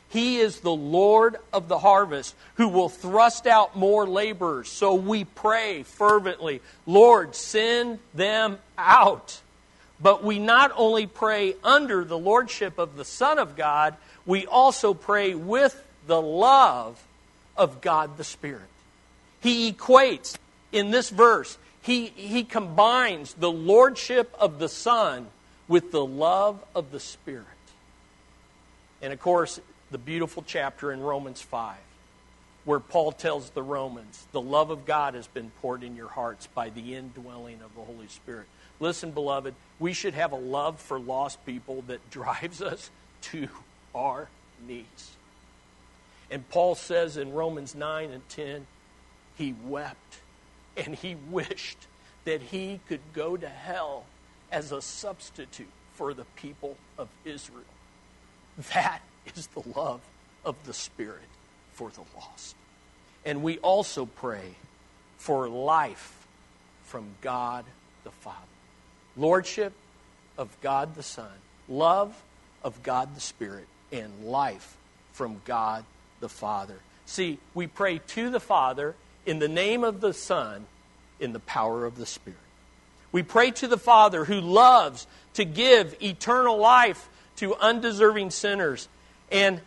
He 0.08 0.36
is 0.36 0.60
the 0.60 0.70
Lord 0.70 1.36
of 1.52 1.68
the 1.68 1.78
harvest 1.78 2.34
who 2.54 2.68
will 2.68 2.88
thrust 2.88 3.46
out 3.46 3.76
more 3.76 4.06
laborers. 4.06 4.68
So 4.68 4.94
we 4.94 5.24
pray 5.24 5.82
fervently, 5.82 6.62
Lord, 6.86 7.34
send 7.34 7.98
them 8.14 8.58
out. 8.78 9.40
But 10.00 10.22
we 10.22 10.38
not 10.38 10.72
only 10.76 11.06
pray 11.06 11.54
under 11.64 12.04
the 12.04 12.18
lordship 12.18 12.78
of 12.78 12.96
the 12.96 13.04
Son 13.04 13.38
of 13.38 13.56
God, 13.56 13.96
we 14.26 14.46
also 14.46 14.94
pray 14.94 15.34
with 15.34 15.82
the 16.06 16.20
love 16.20 17.02
of 17.56 17.80
God 17.80 18.16
the 18.16 18.24
Spirit. 18.24 18.62
He 19.40 19.72
equates 19.72 20.36
in 20.72 20.90
this 20.90 21.10
verse, 21.10 21.56
he, 21.82 22.06
he 22.06 22.44
combines 22.44 23.34
the 23.34 23.50
lordship 23.50 24.34
of 24.38 24.58
the 24.58 24.68
Son 24.68 25.28
with 25.68 25.92
the 25.92 26.04
love 26.04 26.62
of 26.74 26.90
the 26.90 27.00
Spirit. 27.00 27.46
And 29.00 29.12
of 29.12 29.20
course, 29.20 29.60
the 29.94 29.98
beautiful 29.98 30.42
chapter 30.44 30.90
in 30.90 30.98
Romans 30.98 31.40
5 31.40 31.76
where 32.64 32.80
Paul 32.80 33.12
tells 33.12 33.50
the 33.50 33.62
Romans, 33.62 34.26
the 34.32 34.40
love 34.40 34.70
of 34.70 34.84
God 34.86 35.14
has 35.14 35.28
been 35.28 35.52
poured 35.62 35.84
in 35.84 35.94
your 35.94 36.08
hearts 36.08 36.48
by 36.48 36.70
the 36.70 36.96
indwelling 36.96 37.60
of 37.62 37.72
the 37.76 37.82
Holy 37.82 38.08
Spirit. 38.08 38.46
Listen, 38.80 39.12
beloved, 39.12 39.54
we 39.78 39.92
should 39.92 40.14
have 40.14 40.32
a 40.32 40.36
love 40.36 40.80
for 40.80 40.98
lost 40.98 41.46
people 41.46 41.84
that 41.86 42.10
drives 42.10 42.60
us 42.60 42.90
to 43.20 43.46
our 43.94 44.28
knees. 44.66 45.12
And 46.28 46.48
Paul 46.48 46.74
says 46.74 47.16
in 47.16 47.32
Romans 47.32 47.76
9 47.76 48.10
and 48.10 48.28
10, 48.28 48.66
he 49.36 49.54
wept 49.64 50.18
and 50.76 50.96
he 50.96 51.14
wished 51.30 51.86
that 52.24 52.42
he 52.42 52.80
could 52.88 53.12
go 53.12 53.36
to 53.36 53.48
hell 53.48 54.06
as 54.50 54.72
a 54.72 54.82
substitute 54.82 55.70
for 55.92 56.14
the 56.14 56.24
people 56.34 56.78
of 56.98 57.06
Israel. 57.24 57.62
That 58.72 59.00
is 59.36 59.48
the 59.48 59.62
love 59.74 60.00
of 60.44 60.56
the 60.64 60.74
Spirit 60.74 61.28
for 61.72 61.90
the 61.90 62.02
lost. 62.16 62.56
And 63.24 63.42
we 63.42 63.58
also 63.58 64.06
pray 64.06 64.54
for 65.16 65.48
life 65.48 66.26
from 66.84 67.06
God 67.20 67.64
the 68.04 68.10
Father, 68.10 68.36
lordship 69.16 69.72
of 70.36 70.54
God 70.60 70.94
the 70.94 71.02
Son, 71.02 71.30
love 71.68 72.14
of 72.62 72.82
God 72.82 73.16
the 73.16 73.20
Spirit, 73.20 73.66
and 73.90 74.24
life 74.24 74.76
from 75.12 75.40
God 75.44 75.84
the 76.20 76.28
Father. 76.28 76.76
See, 77.06 77.38
we 77.54 77.66
pray 77.66 78.00
to 78.08 78.30
the 78.30 78.40
Father 78.40 78.94
in 79.24 79.38
the 79.38 79.48
name 79.48 79.84
of 79.84 80.00
the 80.00 80.12
Son, 80.12 80.66
in 81.18 81.32
the 81.32 81.40
power 81.40 81.86
of 81.86 81.96
the 81.96 82.06
Spirit. 82.06 82.38
We 83.12 83.22
pray 83.22 83.52
to 83.52 83.68
the 83.68 83.78
Father 83.78 84.24
who 84.24 84.40
loves 84.40 85.06
to 85.34 85.44
give 85.44 85.96
eternal 86.02 86.58
life 86.58 87.08
to 87.36 87.54
undeserving 87.54 88.30
sinners 88.30 88.88
and 89.34 89.60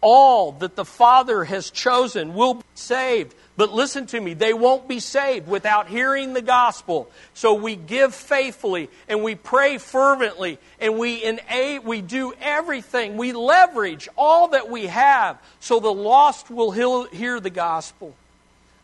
all 0.00 0.52
that 0.52 0.76
the 0.76 0.84
Father 0.84 1.44
has 1.44 1.70
chosen 1.70 2.34
will 2.34 2.54
be 2.54 2.64
saved. 2.74 3.34
But 3.56 3.72
listen 3.72 4.06
to 4.08 4.20
me, 4.20 4.34
they 4.34 4.52
won't 4.52 4.88
be 4.88 4.98
saved 4.98 5.46
without 5.46 5.86
hearing 5.86 6.34
the 6.34 6.42
gospel. 6.42 7.08
So 7.32 7.54
we 7.54 7.76
give 7.76 8.12
faithfully 8.12 8.90
and 9.08 9.22
we 9.22 9.36
pray 9.36 9.78
fervently 9.78 10.58
and 10.80 10.98
we, 10.98 11.24
ina- 11.24 11.80
we 11.82 12.00
do 12.02 12.34
everything. 12.40 13.16
We 13.16 13.32
leverage 13.32 14.08
all 14.18 14.48
that 14.48 14.68
we 14.68 14.86
have 14.88 15.38
so 15.60 15.78
the 15.78 15.94
lost 15.94 16.50
will 16.50 16.72
hear 16.72 17.38
the 17.38 17.50
gospel. 17.50 18.14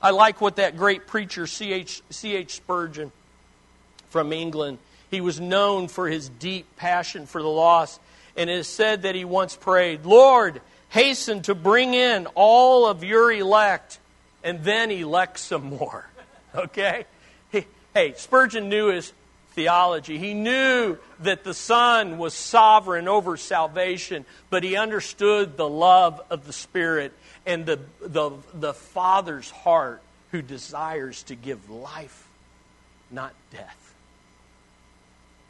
I 0.00 0.10
like 0.10 0.40
what 0.40 0.56
that 0.56 0.76
great 0.76 1.08
preacher, 1.08 1.48
C.H. 1.48 2.02
C.H. 2.08 2.54
Spurgeon 2.54 3.10
from 4.08 4.32
England, 4.32 4.78
he 5.10 5.20
was 5.20 5.40
known 5.40 5.88
for 5.88 6.08
his 6.08 6.28
deep 6.28 6.76
passion 6.76 7.26
for 7.26 7.42
the 7.42 7.48
lost 7.48 8.00
and 8.40 8.48
it 8.48 8.54
is 8.54 8.68
said 8.68 9.02
that 9.02 9.14
he 9.14 9.26
once 9.26 9.54
prayed, 9.54 10.06
Lord, 10.06 10.62
hasten 10.88 11.42
to 11.42 11.54
bring 11.54 11.92
in 11.92 12.26
all 12.34 12.86
of 12.86 13.04
your 13.04 13.30
elect, 13.30 13.98
and 14.42 14.64
then 14.64 14.90
elect 14.90 15.38
some 15.38 15.64
more. 15.64 16.06
Okay? 16.52 17.04
Hey, 17.94 18.14
Spurgeon 18.16 18.68
knew 18.68 18.88
his 18.88 19.12
theology. 19.50 20.18
He 20.18 20.34
knew 20.34 20.98
that 21.20 21.44
the 21.44 21.54
Son 21.54 22.18
was 22.18 22.34
sovereign 22.34 23.06
over 23.06 23.36
salvation, 23.36 24.24
but 24.48 24.64
he 24.64 24.74
understood 24.74 25.56
the 25.56 25.68
love 25.68 26.20
of 26.28 26.48
the 26.48 26.52
Spirit 26.52 27.12
and 27.46 27.66
the, 27.66 27.78
the, 28.00 28.32
the 28.52 28.74
Father's 28.74 29.48
heart 29.48 30.02
who 30.32 30.42
desires 30.42 31.22
to 31.24 31.36
give 31.36 31.70
life, 31.70 32.26
not 33.12 33.32
death. 33.52 33.94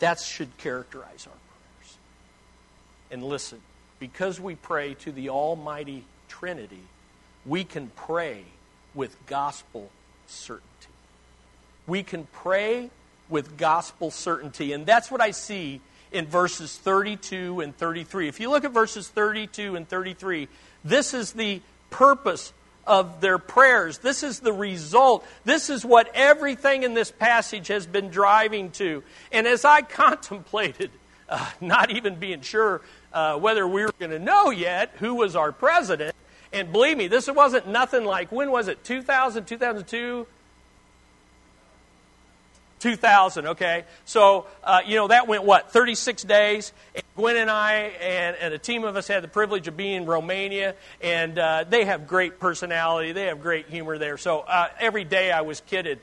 That 0.01 0.21
should 0.21 0.55
characterize 0.59 1.27
our. 1.27 1.50
And 3.11 3.23
listen, 3.23 3.61
because 3.99 4.41
we 4.41 4.55
pray 4.55 4.95
to 4.95 5.13
the 5.13 5.31
Almighty 5.31 6.05
Trinity, 6.29 6.83
we 7.45 7.65
can 7.65 7.91
pray 7.97 8.45
with 8.95 9.15
gospel 9.27 9.91
certainty. 10.27 10.67
We 11.87 12.03
can 12.03 12.27
pray 12.33 12.91
with 13.29 13.57
gospel 13.57 14.11
certainty. 14.11 14.73
And 14.73 14.87
that's 14.87 15.11
what 15.11 15.21
I 15.21 15.31
see 15.31 15.81
in 16.13 16.27
verses 16.27 16.77
32 16.77 17.61
and 17.61 17.77
33. 17.77 18.29
If 18.29 18.41
you 18.41 18.51
look 18.51 18.65
at 18.65 18.73
verses 18.73 19.09
32 19.09 19.77
and 19.77 19.89
33, 19.89 20.49
this 20.85 21.15
is 21.15 21.33
the 21.33 21.61
purpose 21.91 22.53
of 22.87 23.21
their 23.21 23.39
prayers. 23.39 23.99
This 23.99 24.23
is 24.23 24.41
the 24.41 24.53
result. 24.53 25.25
This 25.45 25.71
is 25.71 25.85
what 25.85 26.11
everything 26.15 26.83
in 26.83 26.95
this 26.95 27.11
passage 27.11 27.69
has 27.69 27.87
been 27.87 28.09
driving 28.09 28.71
to. 28.73 29.03
And 29.31 29.47
as 29.47 29.65
I 29.65 29.83
contemplated, 29.83 30.91
uh, 31.31 31.49
not 31.61 31.91
even 31.91 32.17
being 32.17 32.43
sure 32.43 32.83
uh, 33.13 33.37
whether 33.39 33.67
we 33.67 33.83
were 33.83 33.95
going 33.99 34.11
to 34.11 34.19
know 34.19 34.51
yet 34.51 34.93
who 34.99 35.15
was 35.15 35.37
our 35.37 35.53
president, 35.53 36.15
and 36.53 36.73
believe 36.73 36.97
me, 36.97 37.07
this 37.07 37.29
wasn't 37.31 37.69
nothing 37.69 38.05
like, 38.05 38.33
when 38.33 38.51
was 38.51 38.69
it? 38.69 38.83
2000, 38.85 39.45
2002? 39.45 40.27
2000, 42.81 43.47
okay? 43.49 43.85
So, 44.05 44.47
uh, 44.65 44.81
you 44.87 44.97
know, 44.97 45.09
that 45.09 45.29
went 45.29 45.45
what, 45.45 45.71
36 45.71 46.23
days? 46.25 46.73
And 46.95 47.05
Gwen 47.15 47.37
and 47.37 47.51
I 47.51 47.75
and, 48.01 48.37
and, 48.37 48.55
a 48.55 48.59
team 48.59 48.85
of 48.85 48.97
us 48.97 49.07
had 49.07 49.23
the 49.23 49.29
privilege 49.29 49.69
of 49.69 49.77
being 49.77 49.97
in 49.97 50.07
Romania, 50.07 50.75
and 51.03 51.39
uh, 51.39 51.65
they 51.69 51.85
have 51.85 52.07
great 52.07 52.41
personality. 52.41 53.13
They 53.13 53.27
have 53.27 53.43
great 53.43 53.69
humor 53.69 53.99
there. 53.99 54.17
So 54.17 54.41
uh, 54.41 54.69
every 54.81 55.05
day 55.05 55.31
I 55.31 55.43
was 55.43 55.61
kidded, 55.61 56.01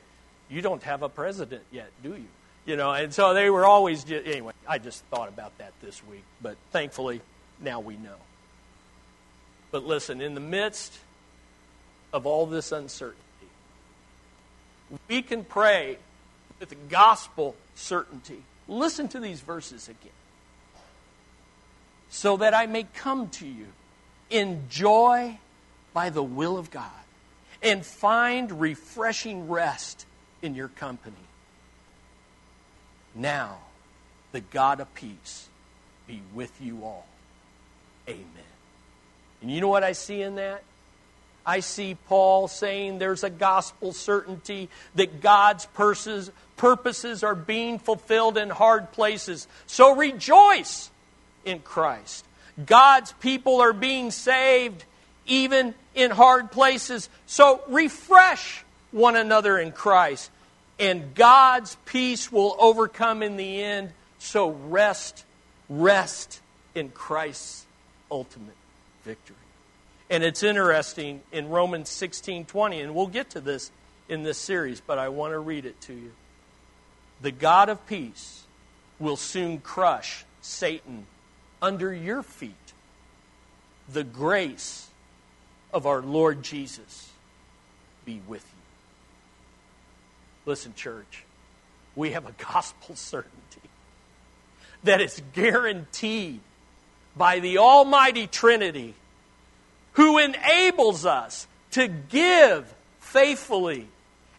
you 0.48 0.62
don't 0.62 0.82
have 0.84 1.02
a 1.02 1.08
president 1.08 1.64
yet, 1.72 1.90
do 2.02 2.10
you? 2.10 2.26
You 2.68 2.76
know, 2.76 2.92
and 2.92 3.14
so 3.14 3.32
they 3.32 3.48
were 3.48 3.64
always, 3.64 4.04
just, 4.04 4.26
anyway, 4.26 4.52
I 4.68 4.76
just 4.76 5.02
thought 5.06 5.30
about 5.30 5.56
that 5.56 5.72
this 5.80 6.04
week. 6.04 6.22
But 6.42 6.58
thankfully, 6.70 7.22
now 7.62 7.80
we 7.80 7.96
know. 7.96 8.16
But 9.70 9.86
listen, 9.86 10.20
in 10.20 10.34
the 10.34 10.40
midst 10.40 10.92
of 12.12 12.26
all 12.26 12.44
this 12.44 12.70
uncertainty, 12.70 13.22
we 15.08 15.22
can 15.22 15.44
pray 15.44 15.96
with 16.60 16.68
the 16.68 16.74
gospel 16.74 17.56
certainty. 17.74 18.42
Listen 18.68 19.08
to 19.08 19.18
these 19.18 19.40
verses 19.40 19.88
again. 19.88 20.12
So 22.10 22.36
that 22.36 22.52
I 22.52 22.66
may 22.66 22.82
come 22.82 23.30
to 23.30 23.46
you 23.46 23.68
in 24.28 24.64
joy 24.68 25.38
by 25.94 26.10
the 26.10 26.22
will 26.22 26.58
of 26.58 26.70
God 26.70 26.84
and 27.62 27.82
find 27.82 28.60
refreshing 28.60 29.48
rest 29.48 30.04
in 30.42 30.54
your 30.54 30.68
company. 30.68 31.16
Now, 33.14 33.58
the 34.32 34.40
God 34.40 34.80
of 34.80 34.92
peace 34.94 35.48
be 36.06 36.20
with 36.34 36.52
you 36.60 36.84
all. 36.84 37.06
Amen. 38.08 38.26
And 39.42 39.50
you 39.50 39.60
know 39.60 39.68
what 39.68 39.84
I 39.84 39.92
see 39.92 40.22
in 40.22 40.36
that? 40.36 40.62
I 41.46 41.60
see 41.60 41.96
Paul 42.08 42.48
saying 42.48 42.98
there's 42.98 43.24
a 43.24 43.30
gospel 43.30 43.92
certainty 43.92 44.68
that 44.96 45.20
God's 45.22 45.64
purposes, 45.66 46.30
are 47.22 47.34
being 47.34 47.78
fulfilled 47.78 48.36
in 48.36 48.50
hard 48.50 48.92
places. 48.92 49.48
So 49.66 49.94
rejoice 49.96 50.90
in 51.44 51.60
Christ. 51.60 52.26
God's 52.66 53.12
people 53.12 53.60
are 53.60 53.72
being 53.72 54.10
saved 54.10 54.84
even 55.26 55.74
in 55.94 56.10
hard 56.10 56.50
places. 56.50 57.08
So 57.26 57.62
refresh 57.68 58.64
one 58.90 59.16
another 59.16 59.58
in 59.58 59.72
Christ. 59.72 60.30
And 60.78 61.14
God's 61.14 61.76
peace 61.86 62.30
will 62.30 62.56
overcome 62.58 63.22
in 63.22 63.36
the 63.36 63.62
end. 63.62 63.92
So 64.18 64.50
rest, 64.50 65.24
rest 65.68 66.40
in 66.74 66.90
Christ's 66.90 67.66
ultimate 68.10 68.56
victory. 69.04 69.36
And 70.10 70.24
it's 70.24 70.42
interesting 70.42 71.22
in 71.32 71.48
Romans 71.48 71.90
16:20 71.90 72.80
and 72.80 72.94
we'll 72.94 73.08
get 73.08 73.30
to 73.30 73.40
this 73.40 73.70
in 74.08 74.22
this 74.22 74.38
series, 74.38 74.80
but 74.80 74.98
I 74.98 75.10
want 75.10 75.32
to 75.32 75.38
read 75.38 75.66
it 75.66 75.80
to 75.82 75.92
you. 75.92 76.12
The 77.20 77.30
God 77.30 77.68
of 77.68 77.86
peace 77.86 78.44
will 78.98 79.16
soon 79.16 79.58
crush 79.58 80.24
Satan 80.40 81.06
under 81.60 81.92
your 81.92 82.22
feet. 82.22 82.54
The 83.88 84.04
grace 84.04 84.88
of 85.72 85.86
our 85.86 86.00
Lord 86.00 86.42
Jesus 86.42 87.10
be 88.04 88.22
with 88.26 88.42
you. 88.42 88.58
Listen, 90.48 90.72
church, 90.72 91.24
we 91.94 92.12
have 92.12 92.24
a 92.24 92.32
gospel 92.32 92.96
certainty 92.96 93.68
that 94.82 94.98
is 95.02 95.20
guaranteed 95.34 96.40
by 97.14 97.40
the 97.40 97.58
Almighty 97.58 98.26
Trinity 98.26 98.94
who 99.92 100.16
enables 100.16 101.04
us 101.04 101.46
to 101.72 101.86
give 101.86 102.74
faithfully 102.98 103.88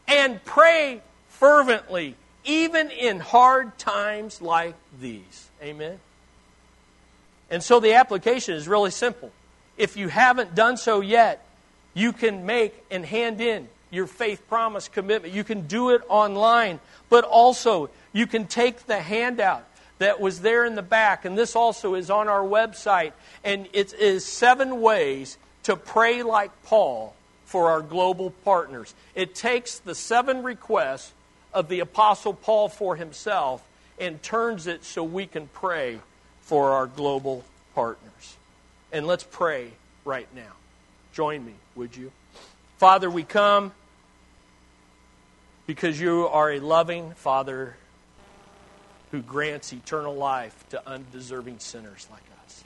and 0.07 0.43
pray 0.45 1.03
fervently, 1.28 2.16
even 2.43 2.89
in 2.89 3.20
hard 3.20 3.78
times 3.78 4.41
like 4.41 4.74
these. 4.99 5.51
Amen? 5.62 5.99
And 7.51 7.62
so 7.62 7.80
the 7.80 7.93
application 7.93 8.55
is 8.55 8.68
really 8.68 8.89
simple. 8.89 9.32
If 9.78 9.95
you 9.95 10.07
haven't 10.07 10.55
done 10.55 10.78
so 10.78 11.01
yet, 11.01 11.45
you 11.93 12.14
can 12.14 12.47
make 12.47 12.84
and 12.89 13.05
hand 13.05 13.41
in 13.41 13.68
your 13.91 14.07
faith 14.07 14.47
promise 14.47 14.87
commitment. 14.87 15.33
You 15.33 15.43
can 15.43 15.67
do 15.67 15.89
it 15.89 16.01
online, 16.09 16.79
but 17.09 17.23
also 17.23 17.89
you 18.13 18.27
can 18.27 18.47
take 18.47 18.85
the 18.85 18.99
handout 18.99 19.65
that 19.99 20.19
was 20.19 20.41
there 20.41 20.65
in 20.65 20.75
the 20.75 20.81
back, 20.81 21.25
and 21.25 21.37
this 21.37 21.55
also 21.55 21.93
is 21.93 22.09
on 22.09 22.27
our 22.27 22.43
website. 22.43 23.11
And 23.43 23.67
it 23.73 23.93
is 23.93 24.25
seven 24.25 24.81
ways 24.81 25.37
to 25.63 25.75
pray 25.75 26.23
like 26.23 26.51
Paul 26.63 27.13
for 27.45 27.69
our 27.71 27.81
global 27.81 28.31
partners. 28.45 28.93
It 29.15 29.35
takes 29.35 29.79
the 29.79 29.95
seven 29.95 30.43
requests 30.43 31.13
of 31.53 31.67
the 31.67 31.79
Apostle 31.79 32.33
Paul 32.33 32.69
for 32.69 32.95
himself 32.95 33.63
and 33.99 34.21
turns 34.23 34.67
it 34.67 34.85
so 34.85 35.03
we 35.03 35.25
can 35.25 35.47
pray 35.47 35.99
for 36.41 36.71
our 36.71 36.87
global 36.87 37.43
partners. 37.75 38.37
And 38.91 39.05
let's 39.05 39.23
pray 39.23 39.71
right 40.05 40.27
now. 40.35 40.53
Join 41.11 41.45
me, 41.45 41.53
would 41.75 41.95
you? 41.95 42.11
Father, 42.77 43.09
we 43.09 43.23
come 43.23 43.73
because 45.70 46.01
you 46.01 46.28
are 46.30 46.53
a 46.53 46.59
loving 46.59 47.11
Father 47.11 47.76
who 49.11 49.22
grants 49.22 49.72
eternal 49.72 50.15
life 50.15 50.67
to 50.70 50.89
undeserving 50.89 51.59
sinners 51.59 52.07
like 52.09 52.24
us. 52.43 52.63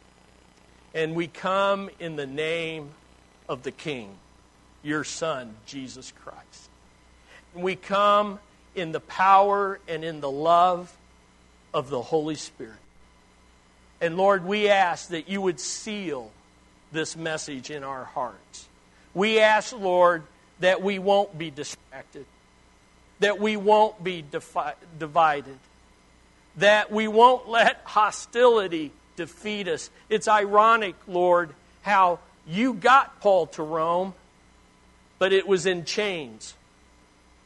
And 0.93 1.13
we 1.13 1.27
come 1.27 1.89
in 1.99 2.15
the 2.15 2.25
name 2.25 2.91
of 3.49 3.63
the 3.63 3.71
King, 3.71 4.15
your 4.83 5.03
Son, 5.03 5.53
Jesus 5.65 6.13
Christ. 6.23 6.69
And 7.53 7.61
we 7.61 7.75
come 7.75 8.39
in 8.73 8.93
the 8.93 9.01
power 9.01 9.81
and 9.85 10.05
in 10.05 10.21
the 10.21 10.31
love 10.31 10.95
of 11.73 11.89
the 11.89 12.01
Holy 12.01 12.35
Spirit. 12.35 12.79
And 13.99 14.15
Lord, 14.15 14.45
we 14.45 14.69
ask 14.69 15.09
that 15.09 15.27
you 15.27 15.41
would 15.41 15.59
seal 15.59 16.31
this 16.93 17.17
message 17.17 17.69
in 17.69 17.83
our 17.83 18.05
hearts. 18.05 18.69
We 19.13 19.41
ask, 19.41 19.77
Lord, 19.77 20.23
that 20.61 20.81
we 20.81 20.99
won't 20.99 21.37
be 21.37 21.51
distracted, 21.51 22.25
that 23.23 23.39
we 23.39 23.57
won't 23.57 24.03
be 24.03 24.21
defi- 24.21 24.75
divided, 24.97 25.57
that 26.57 26.91
we 26.91 27.07
won't 27.07 27.49
let 27.49 27.81
hostility 27.83 28.91
defeat 29.15 29.67
us. 29.67 29.89
It's 30.09 30.27
ironic, 30.27 30.95
Lord, 31.07 31.51
how 31.81 32.19
you 32.47 32.73
got 32.73 33.21
Paul 33.21 33.47
to 33.47 33.63
Rome, 33.63 34.13
but 35.19 35.33
it 35.33 35.47
was 35.47 35.65
in 35.65 35.85
chains. 35.85 36.53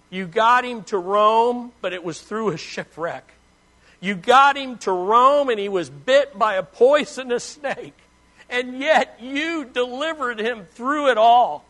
You 0.09 0.25
got 0.25 0.63
him 0.63 0.83
to 0.85 0.97
Rome, 0.97 1.71
but 1.81 1.93
it 1.93 2.03
was 2.03 2.21
through 2.21 2.49
a 2.49 2.57
shipwreck. 2.57 3.33
You 3.99 4.15
got 4.15 4.57
him 4.57 4.77
to 4.79 4.91
Rome, 4.91 5.49
and 5.49 5.59
he 5.59 5.69
was 5.69 5.89
bit 5.89 6.37
by 6.37 6.55
a 6.55 6.63
poisonous 6.63 7.43
snake. 7.43 7.97
And 8.49 8.79
yet 8.79 9.17
you 9.21 9.65
delivered 9.65 10.39
him 10.39 10.65
through 10.65 11.09
it 11.09 11.17
all. 11.17 11.65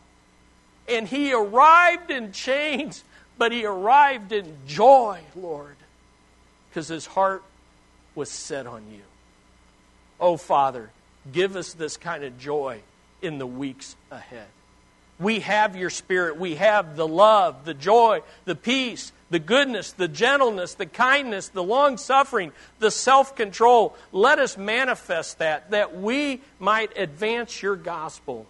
And 0.88 1.08
he 1.08 1.32
arrived 1.32 2.10
in 2.10 2.32
chains, 2.32 3.02
but 3.38 3.52
he 3.52 3.64
arrived 3.64 4.32
in 4.32 4.56
joy, 4.66 5.20
Lord 5.36 5.76
because 6.78 6.88
his 6.88 7.06
heart 7.06 7.42
was 8.14 8.30
set 8.30 8.66
on 8.66 8.84
you. 8.90 9.02
Oh, 10.20 10.36
Father, 10.36 10.90
give 11.32 11.56
us 11.56 11.72
this 11.72 11.96
kind 11.96 12.24
of 12.24 12.38
joy 12.38 12.80
in 13.22 13.38
the 13.38 13.46
weeks 13.46 13.96
ahead. 14.10 14.46
We 15.18 15.40
have 15.40 15.74
your 15.74 15.90
spirit. 15.90 16.38
We 16.38 16.54
have 16.54 16.96
the 16.96 17.06
love, 17.06 17.64
the 17.64 17.74
joy, 17.74 18.22
the 18.44 18.54
peace, 18.54 19.10
the 19.30 19.40
goodness, 19.40 19.92
the 19.92 20.06
gentleness, 20.06 20.74
the 20.74 20.86
kindness, 20.86 21.48
the 21.48 21.64
long 21.64 21.96
suffering, 21.96 22.52
the 22.78 22.92
self 22.92 23.34
control. 23.34 23.96
Let 24.12 24.38
us 24.38 24.56
manifest 24.56 25.38
that, 25.38 25.72
that 25.72 26.00
we 26.00 26.40
might 26.60 26.96
advance 26.96 27.60
your 27.60 27.74
gospel 27.74 28.46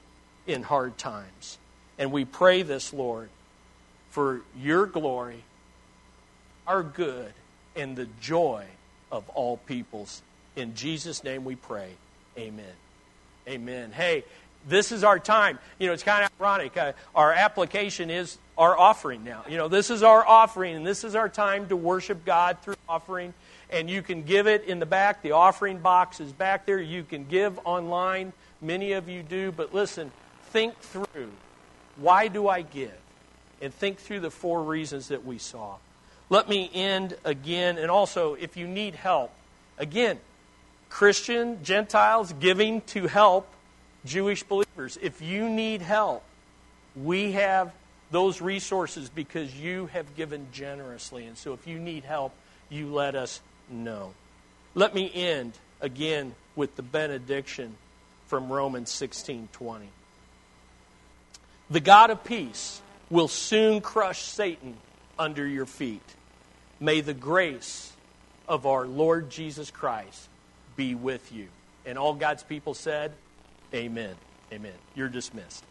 in 0.47 0.62
hard 0.62 0.99
times. 0.99 1.57
And 1.99 2.12
we 2.12 2.26
pray 2.26 2.61
this, 2.61 2.93
Lord, 2.93 3.30
for 4.11 4.42
your 4.56 4.86
glory, 4.86 5.42
our 6.66 6.82
good, 6.82 7.32
and 7.76 7.96
the 7.96 8.09
joy 8.20 8.64
of 9.11 9.28
all 9.30 9.56
peoples. 9.56 10.22
In 10.56 10.74
Jesus' 10.74 11.22
name 11.22 11.44
we 11.44 11.54
pray. 11.54 11.90
Amen. 12.36 12.64
Amen. 13.48 13.92
Hey, 13.92 14.24
this 14.66 14.92
is 14.92 15.04
our 15.04 15.18
time. 15.18 15.59
You 15.78 15.86
know, 15.86 15.92
it's 15.92 16.02
kind 16.02 16.24
of 16.24 16.30
ironic. 16.40 16.76
Uh, 16.76 16.92
our 17.14 17.32
application 17.32 18.11
is 18.11 18.38
our 18.56 18.76
offering 18.76 19.24
now. 19.24 19.44
You 19.48 19.56
know, 19.56 19.68
this 19.68 19.90
is 19.90 20.02
our 20.02 20.26
offering, 20.26 20.76
and 20.76 20.86
this 20.86 21.04
is 21.04 21.14
our 21.14 21.28
time 21.28 21.68
to 21.68 21.76
worship 21.76 22.24
God 22.24 22.59
through 22.62 22.76
offering. 22.88 23.32
And 23.70 23.88
you 23.88 24.02
can 24.02 24.22
give 24.22 24.46
it 24.46 24.64
in 24.64 24.78
the 24.78 24.86
back. 24.86 25.22
The 25.22 25.32
offering 25.32 25.78
box 25.78 26.20
is 26.20 26.32
back 26.32 26.66
there. 26.66 26.80
You 26.80 27.04
can 27.04 27.24
give 27.24 27.59
online. 27.64 28.32
Many 28.61 28.92
of 28.92 29.09
you 29.09 29.22
do. 29.22 29.52
But 29.52 29.74
listen, 29.74 30.11
think 30.50 30.78
through 30.80 31.30
why 31.96 32.28
do 32.28 32.48
I 32.48 32.62
give? 32.62 32.96
And 33.61 33.74
think 33.74 33.98
through 33.98 34.20
the 34.20 34.30
four 34.30 34.62
reasons 34.62 35.09
that 35.09 35.24
we 35.24 35.38
saw. 35.38 35.76
Let 36.30 36.48
me 36.48 36.70
end 36.72 37.16
again. 37.24 37.78
And 37.78 37.90
also, 37.90 38.34
if 38.34 38.56
you 38.56 38.66
need 38.66 38.94
help, 38.94 39.32
again, 39.78 40.18
Christian, 40.90 41.62
Gentiles 41.64 42.32
giving 42.38 42.80
to 42.82 43.06
help 43.06 43.48
Jewish 44.04 44.42
believers. 44.42 44.98
If 45.00 45.20
you 45.20 45.48
need 45.48 45.82
help, 45.82 46.22
we 46.96 47.32
have 47.32 47.72
those 48.11 48.40
resources 48.40 49.09
because 49.09 49.54
you 49.54 49.86
have 49.86 50.16
given 50.16 50.46
generously. 50.52 51.26
And 51.26 51.36
so 51.36 51.52
if 51.52 51.66
you 51.66 51.78
need 51.78 52.04
help, 52.04 52.32
you 52.68 52.92
let 52.92 53.14
us 53.14 53.40
know. 53.70 54.14
Let 54.74 54.94
me 54.94 55.11
end 55.12 55.59
again 55.80 56.34
with 56.56 56.76
the 56.76 56.82
benediction 56.82 57.76
from 58.26 58.50
Romans 58.50 58.90
16:20. 58.90 59.88
The 61.70 61.80
God 61.80 62.11
of 62.11 62.24
peace 62.24 62.80
will 63.11 63.28
soon 63.28 63.80
crush 63.80 64.22
Satan 64.22 64.76
under 65.18 65.46
your 65.46 65.66
feet. 65.66 66.02
May 66.80 67.00
the 67.00 67.14
grace 67.14 67.92
of 68.46 68.66
our 68.66 68.86
Lord 68.86 69.30
Jesus 69.30 69.70
Christ 69.70 70.28
be 70.76 70.94
with 70.94 71.32
you. 71.32 71.48
And 71.84 71.98
all 71.98 72.14
God's 72.14 72.42
people 72.42 72.74
said, 72.74 73.12
Amen. 73.74 74.14
Amen. 74.52 74.72
You're 74.94 75.09
dismissed. 75.09 75.64